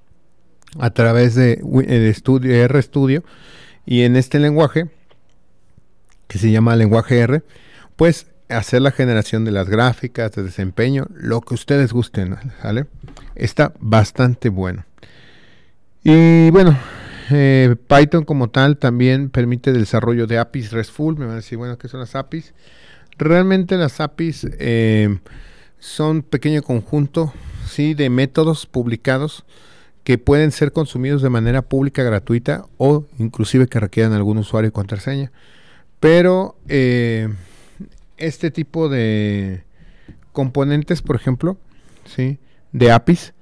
a 0.79 0.91
través 0.91 1.35
de 1.35 1.61
el 1.63 2.07
estudio, 2.07 2.67
RStudio 2.67 3.23
y 3.87 4.03
en 4.03 4.17
este 4.17 4.39
lenguaje 4.39 4.91
que 6.27 6.39
se 6.39 6.51
llama 6.51 6.75
lenguaje 6.75 7.19
R, 7.21 7.43
pues 7.97 8.27
hacer 8.49 8.83
la 8.83 8.91
generación 8.91 9.45
de 9.45 9.53
las 9.53 9.69
gráficas, 9.69 10.33
de 10.33 10.43
desempeño, 10.43 11.07
lo 11.15 11.43
que 11.43 11.55
ustedes 11.55 11.93
gusten, 11.93 12.37
¿sale? 12.63 12.87
Está 13.35 13.73
bastante 13.79 14.49
bueno. 14.49 14.85
Y 16.03 16.51
bueno, 16.51 16.77
eh, 17.31 17.77
Python 17.89 18.25
como 18.25 18.49
tal 18.49 18.79
también 18.79 19.31
permite 19.31 19.71
el 19.71 19.79
desarrollo 19.79 20.27
de 20.27 20.39
APIs 20.39 20.73
RESTful. 20.73 21.17
Me 21.17 21.27
van 21.27 21.35
a 21.35 21.37
decir, 21.37 21.59
bueno, 21.59 21.79
¿qué 21.79 21.89
son 21.89 22.01
las 22.01 22.15
APIs? 22.15 22.55
Realmente 23.17 23.77
las 23.77 24.01
APIs 24.01 24.47
eh, 24.59 25.19
son 25.85 26.23
pequeño 26.23 26.63
conjunto 26.63 27.35
¿sí? 27.69 27.93
de 27.93 28.09
métodos 28.09 28.65
publicados 28.65 29.45
que 30.03 30.17
pueden 30.17 30.51
ser 30.51 30.73
consumidos 30.73 31.21
de 31.21 31.29
manera 31.29 31.61
pública 31.61 32.03
gratuita 32.03 32.65
o 32.79 33.05
inclusive 33.19 33.67
que 33.67 33.81
requieran 33.81 34.15
algún 34.15 34.39
usuario 34.39 34.69
y 34.69 34.73
contraseña. 34.73 35.31
Pero 36.01 36.57
eh, 36.69 37.29
este 38.17 38.51
tipo 38.51 38.89
de 38.89 39.65
componentes, 40.33 41.03
por 41.03 41.17
ejemplo, 41.17 41.59
¿sí? 42.07 42.39
de 42.73 42.91
APIs, 42.91 43.35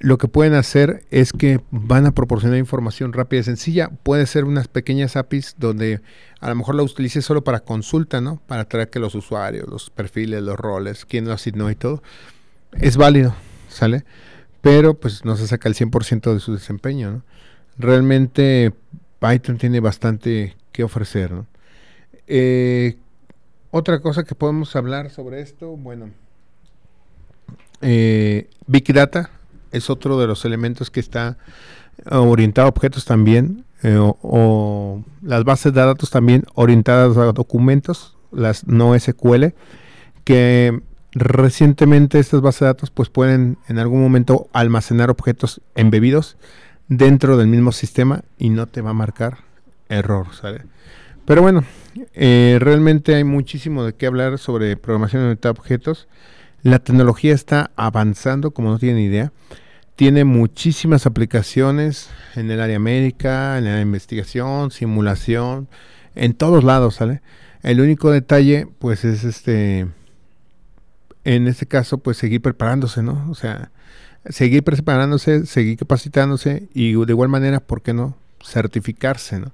lo 0.00 0.18
que 0.18 0.28
pueden 0.28 0.54
hacer 0.54 1.04
es 1.10 1.32
que 1.32 1.60
van 1.70 2.06
a 2.06 2.12
proporcionar 2.12 2.58
información 2.58 3.12
rápida 3.12 3.40
y 3.40 3.44
sencilla. 3.44 3.90
Puede 4.02 4.26
ser 4.26 4.44
unas 4.44 4.68
pequeñas 4.68 5.16
APIs 5.16 5.56
donde 5.58 6.00
a 6.40 6.48
lo 6.48 6.54
mejor 6.54 6.74
la 6.74 6.82
utilices 6.82 7.24
solo 7.24 7.44
para 7.44 7.60
consulta, 7.60 8.20
¿no? 8.20 8.40
Para 8.46 8.64
traer 8.66 8.90
que 8.90 8.98
los 8.98 9.14
usuarios, 9.14 9.68
los 9.68 9.90
perfiles, 9.90 10.42
los 10.42 10.56
roles, 10.56 11.04
quién 11.04 11.26
lo 11.26 11.32
asignó 11.32 11.70
y 11.70 11.74
todo. 11.74 12.02
Es 12.72 12.96
válido, 12.96 13.34
¿sale? 13.68 14.04
Pero 14.60 14.94
pues 14.94 15.24
no 15.24 15.36
se 15.36 15.46
saca 15.46 15.68
el 15.68 15.74
100% 15.74 16.32
de 16.32 16.40
su 16.40 16.54
desempeño. 16.54 17.22
Realmente 17.78 18.72
Python 19.20 19.58
tiene 19.58 19.80
bastante 19.80 20.56
que 20.72 20.84
ofrecer, 20.84 21.32
¿no? 21.32 21.46
Eh, 22.26 22.96
otra 23.70 24.00
cosa 24.00 24.24
que 24.24 24.34
podemos 24.34 24.74
hablar 24.76 25.10
sobre 25.10 25.40
esto, 25.40 25.76
bueno, 25.76 26.10
eh, 27.82 28.48
Big 28.66 28.92
Data 28.94 29.30
es 29.74 29.90
otro 29.90 30.18
de 30.18 30.26
los 30.26 30.44
elementos 30.44 30.90
que 30.90 31.00
está 31.00 31.36
eh, 31.98 32.14
orientado 32.14 32.66
a 32.66 32.70
objetos 32.70 33.04
también, 33.04 33.64
eh, 33.82 33.98
o, 34.00 35.02
las 35.22 35.44
bases 35.44 35.74
de 35.74 35.80
datos 35.80 36.10
también 36.10 36.44
orientadas 36.54 37.16
a 37.16 37.32
documentos, 37.32 38.16
las 38.32 38.66
no 38.66 38.98
SQL, 38.98 39.46
que 40.24 40.80
recientemente 41.12 42.18
estas 42.18 42.40
bases 42.40 42.60
de 42.60 42.66
datos 42.66 42.90
pues 42.90 43.08
pueden 43.10 43.58
en 43.68 43.78
algún 43.78 44.02
momento 44.02 44.48
almacenar 44.52 45.10
objetos 45.10 45.60
embebidos 45.74 46.36
dentro 46.88 47.36
del 47.36 47.46
mismo 47.46 47.72
sistema 47.72 48.22
y 48.38 48.50
no 48.50 48.66
te 48.66 48.80
va 48.80 48.90
a 48.90 48.94
marcar 48.94 49.38
error, 49.88 50.26
¿sale? 50.34 50.62
Pero 51.24 51.42
bueno, 51.42 51.64
eh, 52.14 52.58
realmente 52.60 53.14
hay 53.14 53.24
muchísimo 53.24 53.84
de 53.84 53.94
qué 53.94 54.06
hablar 54.06 54.38
sobre 54.38 54.76
programación 54.76 55.22
orientada 55.22 55.50
a 55.50 55.58
objetos. 55.58 56.08
La 56.62 56.80
tecnología 56.80 57.34
está 57.34 57.70
avanzando 57.76 58.50
como 58.50 58.70
no 58.70 58.78
tienen 58.78 59.02
idea 59.02 59.32
tiene 59.96 60.24
muchísimas 60.24 61.06
aplicaciones 61.06 62.10
en 62.34 62.50
el 62.50 62.60
área 62.60 62.78
médica, 62.78 63.58
en 63.58 63.64
la 63.64 63.80
investigación, 63.80 64.70
simulación, 64.70 65.68
en 66.14 66.34
todos 66.34 66.64
lados, 66.64 66.96
¿sale? 66.96 67.22
El 67.62 67.80
único 67.80 68.10
detalle, 68.10 68.66
pues, 68.78 69.04
es 69.04 69.24
este, 69.24 69.86
en 71.24 71.46
este 71.46 71.66
caso, 71.66 71.98
pues, 71.98 72.16
seguir 72.16 72.42
preparándose, 72.42 73.02
¿no? 73.02 73.26
O 73.30 73.34
sea, 73.34 73.70
seguir 74.28 74.64
preparándose, 74.64 75.46
seguir 75.46 75.78
capacitándose 75.78 76.68
y 76.74 76.92
de 76.92 77.12
igual 77.12 77.28
manera, 77.28 77.60
¿por 77.60 77.82
qué 77.82 77.94
no? 77.94 78.16
Certificarse, 78.44 79.38
¿no? 79.38 79.52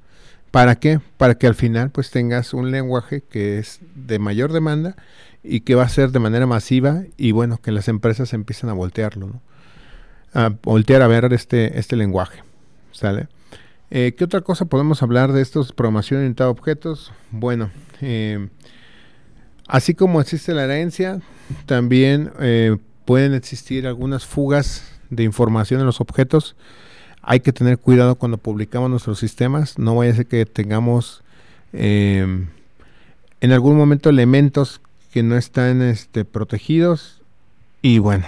¿Para 0.50 0.76
qué? 0.76 1.00
Para 1.16 1.36
que 1.36 1.46
al 1.46 1.54
final, 1.54 1.90
pues, 1.90 2.10
tengas 2.10 2.54
un 2.54 2.70
lenguaje 2.70 3.22
que 3.22 3.58
es 3.58 3.80
de 3.94 4.18
mayor 4.18 4.52
demanda 4.52 4.96
y 5.44 5.60
que 5.60 5.74
va 5.74 5.84
a 5.84 5.88
ser 5.88 6.10
de 6.10 6.18
manera 6.18 6.46
masiva 6.46 7.02
y, 7.16 7.32
bueno, 7.32 7.58
que 7.58 7.72
las 7.72 7.88
empresas 7.88 8.32
empiezan 8.32 8.70
a 8.70 8.74
voltearlo, 8.74 9.26
¿no? 9.26 9.49
Voltear 10.62 11.02
a 11.02 11.08
ver 11.08 11.32
este, 11.32 11.78
este 11.78 11.96
lenguaje. 11.96 12.42
¿Sale? 12.92 13.28
Eh, 13.90 14.14
¿Qué 14.16 14.24
otra 14.24 14.40
cosa 14.40 14.66
podemos 14.66 15.02
hablar 15.02 15.32
de 15.32 15.42
estos 15.42 15.72
programación 15.72 16.20
orientada 16.20 16.48
a 16.48 16.52
objetos? 16.52 17.12
Bueno, 17.32 17.70
eh, 18.00 18.48
así 19.66 19.94
como 19.94 20.20
existe 20.20 20.54
la 20.54 20.64
herencia, 20.64 21.20
también 21.66 22.30
eh, 22.38 22.76
pueden 23.04 23.34
existir 23.34 23.88
algunas 23.88 24.26
fugas 24.26 24.84
de 25.10 25.24
información 25.24 25.80
en 25.80 25.86
los 25.86 26.00
objetos. 26.00 26.54
Hay 27.22 27.40
que 27.40 27.52
tener 27.52 27.78
cuidado 27.78 28.14
cuando 28.14 28.38
publicamos 28.38 28.90
nuestros 28.90 29.18
sistemas. 29.18 29.76
No 29.76 29.96
vaya 29.96 30.12
a 30.12 30.16
ser 30.16 30.26
que 30.26 30.46
tengamos 30.46 31.22
en 31.72 32.48
algún 33.40 33.76
momento 33.76 34.08
elementos 34.08 34.80
que 35.12 35.22
no 35.22 35.36
están 35.36 35.82
este, 35.82 36.24
protegidos. 36.24 37.20
Y 37.82 37.98
bueno, 37.98 38.24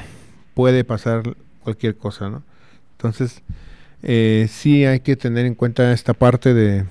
puede 0.54 0.84
pasar 0.84 1.36
cualquier 1.62 1.96
cosa, 1.96 2.28
¿no? 2.28 2.42
Entonces, 2.92 3.42
eh, 4.02 4.46
sí 4.50 4.84
hay 4.84 5.00
que 5.00 5.16
tener 5.16 5.46
en 5.46 5.54
cuenta 5.54 5.92
esta 5.92 6.14
parte 6.14 6.54
de, 6.54 6.84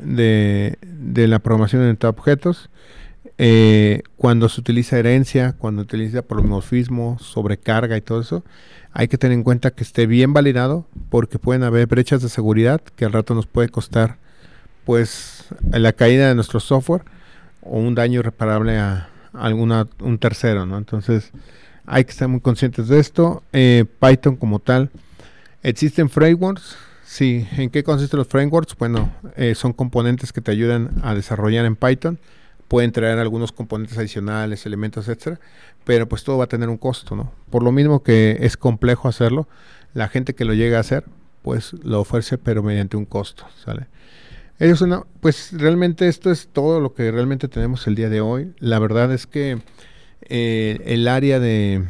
de, 0.00 1.28
la 1.28 1.38
programación 1.38 1.96
de 1.96 2.06
objetos. 2.06 2.70
Eh, 3.38 4.02
cuando 4.16 4.48
se 4.48 4.60
utiliza 4.60 4.98
herencia, 4.98 5.54
cuando 5.58 5.82
se 5.82 5.86
utiliza 5.86 6.22
polimorfismo, 6.22 7.18
sobrecarga 7.18 7.96
y 7.96 8.00
todo 8.00 8.20
eso, 8.20 8.44
hay 8.92 9.08
que 9.08 9.18
tener 9.18 9.36
en 9.36 9.44
cuenta 9.44 9.70
que 9.70 9.84
esté 9.84 10.06
bien 10.06 10.32
validado 10.32 10.86
porque 11.08 11.38
pueden 11.38 11.62
haber 11.62 11.86
brechas 11.86 12.22
de 12.22 12.28
seguridad 12.28 12.80
que 12.80 13.04
al 13.04 13.12
rato 13.12 13.34
nos 13.34 13.46
puede 13.46 13.68
costar 13.68 14.18
pues 14.84 15.46
la 15.70 15.92
caída 15.92 16.28
de 16.28 16.34
nuestro 16.34 16.60
software 16.60 17.02
o 17.62 17.78
un 17.78 17.94
daño 17.94 18.20
irreparable 18.20 18.78
a, 18.78 19.08
alguna 19.32 19.86
un 20.00 20.18
tercero, 20.18 20.66
¿no? 20.66 20.78
Entonces, 20.78 21.32
hay 21.86 22.04
que 22.04 22.10
estar 22.12 22.28
muy 22.28 22.40
conscientes 22.40 22.88
de 22.88 22.98
esto. 22.98 23.42
Eh, 23.52 23.84
Python 24.00 24.36
como 24.36 24.58
tal. 24.58 24.90
¿Existen 25.62 26.08
frameworks? 26.08 26.76
Sí. 27.04 27.46
¿En 27.52 27.70
qué 27.70 27.82
consisten 27.82 28.18
los 28.18 28.28
frameworks? 28.28 28.76
Bueno, 28.76 29.12
eh, 29.36 29.54
son 29.54 29.72
componentes 29.72 30.32
que 30.32 30.40
te 30.40 30.50
ayudan 30.50 30.90
a 31.02 31.14
desarrollar 31.14 31.64
en 31.64 31.76
Python. 31.76 32.18
Pueden 32.68 32.92
traer 32.92 33.18
algunos 33.18 33.52
componentes 33.52 33.98
adicionales, 33.98 34.64
elementos, 34.64 35.08
etcétera. 35.08 35.40
Pero 35.84 36.08
pues 36.08 36.24
todo 36.24 36.38
va 36.38 36.44
a 36.44 36.48
tener 36.48 36.68
un 36.68 36.78
costo, 36.78 37.16
¿no? 37.16 37.32
Por 37.50 37.62
lo 37.62 37.72
mismo 37.72 38.02
que 38.02 38.38
es 38.40 38.56
complejo 38.56 39.08
hacerlo, 39.08 39.48
la 39.94 40.08
gente 40.08 40.34
que 40.34 40.44
lo 40.44 40.54
llega 40.54 40.78
a 40.78 40.80
hacer, 40.80 41.04
pues 41.42 41.74
lo 41.82 42.00
ofrece, 42.00 42.38
pero 42.38 42.62
mediante 42.62 42.96
un 42.96 43.04
costo, 43.04 43.44
¿sale? 43.64 43.88
Ellos 44.58 44.84
pues 45.20 45.50
realmente 45.52 46.06
esto 46.06 46.30
es 46.30 46.48
todo 46.52 46.78
lo 46.78 46.94
que 46.94 47.10
realmente 47.10 47.48
tenemos 47.48 47.86
el 47.88 47.96
día 47.96 48.08
de 48.08 48.20
hoy. 48.20 48.52
La 48.60 48.78
verdad 48.78 49.12
es 49.12 49.26
que 49.26 49.58
eh, 50.28 50.80
el 50.86 51.08
área 51.08 51.40
de, 51.40 51.84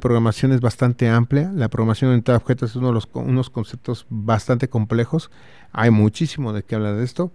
programación 0.00 0.52
es 0.52 0.60
bastante 0.60 1.08
amplia. 1.08 1.52
La 1.54 1.68
programación 1.68 2.10
orientada 2.10 2.38
a 2.38 2.40
objetos 2.40 2.70
es 2.70 2.76
uno 2.76 2.88
de 2.88 2.94
los 2.94 3.08
unos 3.12 3.50
conceptos 3.50 4.06
bastante 4.08 4.68
complejos. 4.68 5.30
Hay 5.72 5.90
muchísimo 5.90 6.52
de 6.52 6.62
qué 6.62 6.74
hablar 6.74 6.96
de 6.96 7.04
esto 7.04 7.32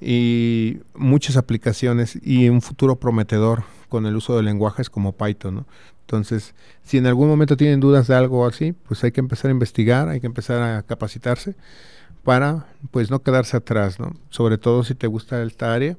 y 0.00 0.80
muchas 0.94 1.36
aplicaciones 1.36 2.18
y 2.22 2.48
un 2.48 2.60
futuro 2.60 2.96
prometedor 2.96 3.64
con 3.88 4.04
el 4.06 4.16
uso 4.16 4.36
de 4.36 4.42
lenguajes 4.42 4.90
como 4.90 5.12
Python. 5.12 5.66
Entonces, 6.02 6.54
si 6.82 6.98
en 6.98 7.06
algún 7.06 7.28
momento 7.28 7.56
tienen 7.56 7.80
dudas 7.80 8.06
de 8.06 8.14
algo 8.14 8.46
así, 8.46 8.72
pues 8.72 9.02
hay 9.04 9.12
que 9.12 9.20
empezar 9.20 9.48
a 9.48 9.52
investigar, 9.52 10.08
hay 10.08 10.20
que 10.20 10.26
empezar 10.26 10.62
a 10.62 10.82
capacitarse 10.82 11.56
para 12.22 12.66
pues 12.90 13.10
no 13.10 13.22
quedarse 13.22 13.56
atrás. 13.56 13.98
Sobre 14.30 14.58
todo 14.58 14.84
si 14.84 14.94
te 14.94 15.06
gusta 15.06 15.42
esta 15.42 15.72
área 15.72 15.96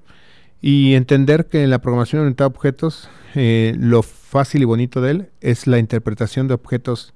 y 0.62 0.96
entender 0.96 1.48
que 1.48 1.64
en 1.64 1.70
la 1.70 1.80
programación 1.80 2.22
orientada 2.22 2.46
a 2.46 2.48
objetos 2.48 3.10
eh, 3.36 3.76
lo 3.78 4.04
fácil 4.04 4.62
y 4.62 4.66
bonito 4.66 5.02
de 5.02 5.12
él 5.12 5.30
es 5.42 5.68
la 5.68 5.80
interpretación 5.80 6.48
de 6.48 6.56
objetos 6.56 7.14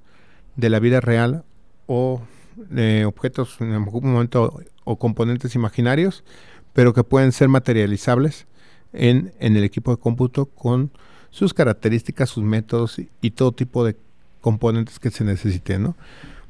de 0.56 0.70
la 0.70 0.78
vida 0.78 1.00
real 1.00 1.44
o 1.86 2.22
de 2.56 3.04
objetos 3.04 3.56
en 3.60 3.72
algún 3.72 4.12
momento 4.12 4.60
o 4.84 4.98
componentes 4.98 5.54
imaginarios, 5.54 6.24
pero 6.72 6.92
que 6.92 7.04
pueden 7.04 7.32
ser 7.32 7.48
materializables 7.48 8.46
en, 8.92 9.32
en 9.40 9.56
el 9.56 9.64
equipo 9.64 9.90
de 9.90 10.00
cómputo 10.00 10.46
con 10.46 10.90
sus 11.30 11.54
características, 11.54 12.28
sus 12.28 12.44
métodos 12.44 13.00
y, 13.20 13.30
todo 13.30 13.52
tipo 13.52 13.84
de 13.84 13.96
componentes 14.40 14.98
que 14.98 15.10
se 15.10 15.24
necesiten. 15.24 15.82
¿no? 15.82 15.96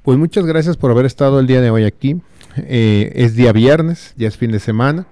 Pues 0.03 0.19
muchas 0.19 0.45
gracias 0.45 0.77
por 0.77 0.91
haber 0.91 1.07
estado 1.07 1.41
el 1.41 1.47
día 1.47 1.61
de 1.61 1.71
hoy 1.71 1.85
aquí. 1.85 2.21
Eh, 2.57 3.13
es 3.15 3.35
día 3.35 3.53
viernes, 3.53 4.13
ya 4.17 4.29
es 4.29 4.37
fin 4.37 4.51
de 4.51 4.59
semana. 4.59 5.07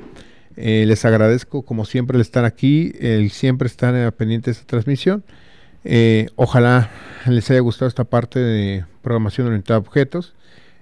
Eh, 0.63 0.85
les 0.87 1.07
agradezco 1.07 1.63
como 1.63 1.87
siempre 1.87 2.17
el 2.17 2.21
estar 2.21 2.45
aquí, 2.45 2.93
el 3.01 3.31
siempre 3.31 3.67
estar 3.67 4.13
pendiente 4.13 4.51
de 4.51 4.53
esta 4.53 4.67
transmisión. 4.67 5.25
Eh, 5.85 6.29
ojalá 6.37 6.91
les 7.27 7.51
haya 7.51 7.61
gustado 7.61 7.89
esta 7.89 8.05
parte 8.05 8.39
de 8.39 8.85
programación 9.01 9.47
orientada 9.47 9.79
a 9.79 9.81
objetos. 9.81 10.35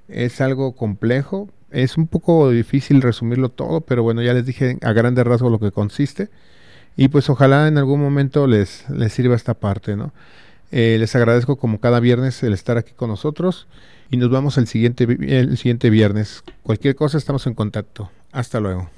Es 0.09 0.41
algo 0.41 0.75
complejo, 0.75 1.49
es 1.71 1.97
un 1.97 2.09
poco 2.09 2.51
difícil 2.51 3.01
resumirlo 3.03 3.51
todo, 3.51 3.81
pero 3.83 4.03
bueno, 4.03 4.21
ya 4.21 4.35
les 4.35 4.45
dije 4.45 4.79
a 4.83 4.93
grandes 4.93 5.25
rasgos 5.25 5.53
lo 5.53 5.61
que 5.61 5.71
consiste. 5.71 6.29
Y 6.97 7.07
pues 7.09 7.31
ojalá 7.31 7.69
en 7.69 7.79
algún 7.79 8.01
momento 8.01 8.49
les, 8.49 8.85
les 8.91 9.13
sirva 9.13 9.37
esta 9.37 9.55
parte, 9.55 9.95
¿no? 9.95 10.13
Eh, 10.73 10.97
les 10.99 11.15
agradezco 11.15 11.57
como 11.57 11.79
cada 11.79 12.01
viernes 12.01 12.43
el 12.43 12.53
estar 12.53 12.79
aquí 12.79 12.95
con 12.97 13.11
nosotros 13.11 13.69
y 14.11 14.17
nos 14.17 14.29
vemos 14.29 14.59
el 14.59 14.67
siguiente, 14.67 15.05
el 15.05 15.57
siguiente 15.57 15.89
viernes. 15.89 16.43
Cualquier 16.65 16.97
cosa 16.97 17.17
estamos 17.17 17.47
en 17.47 17.55
contacto. 17.55 18.11
Hasta 18.33 18.59
luego. 18.59 18.98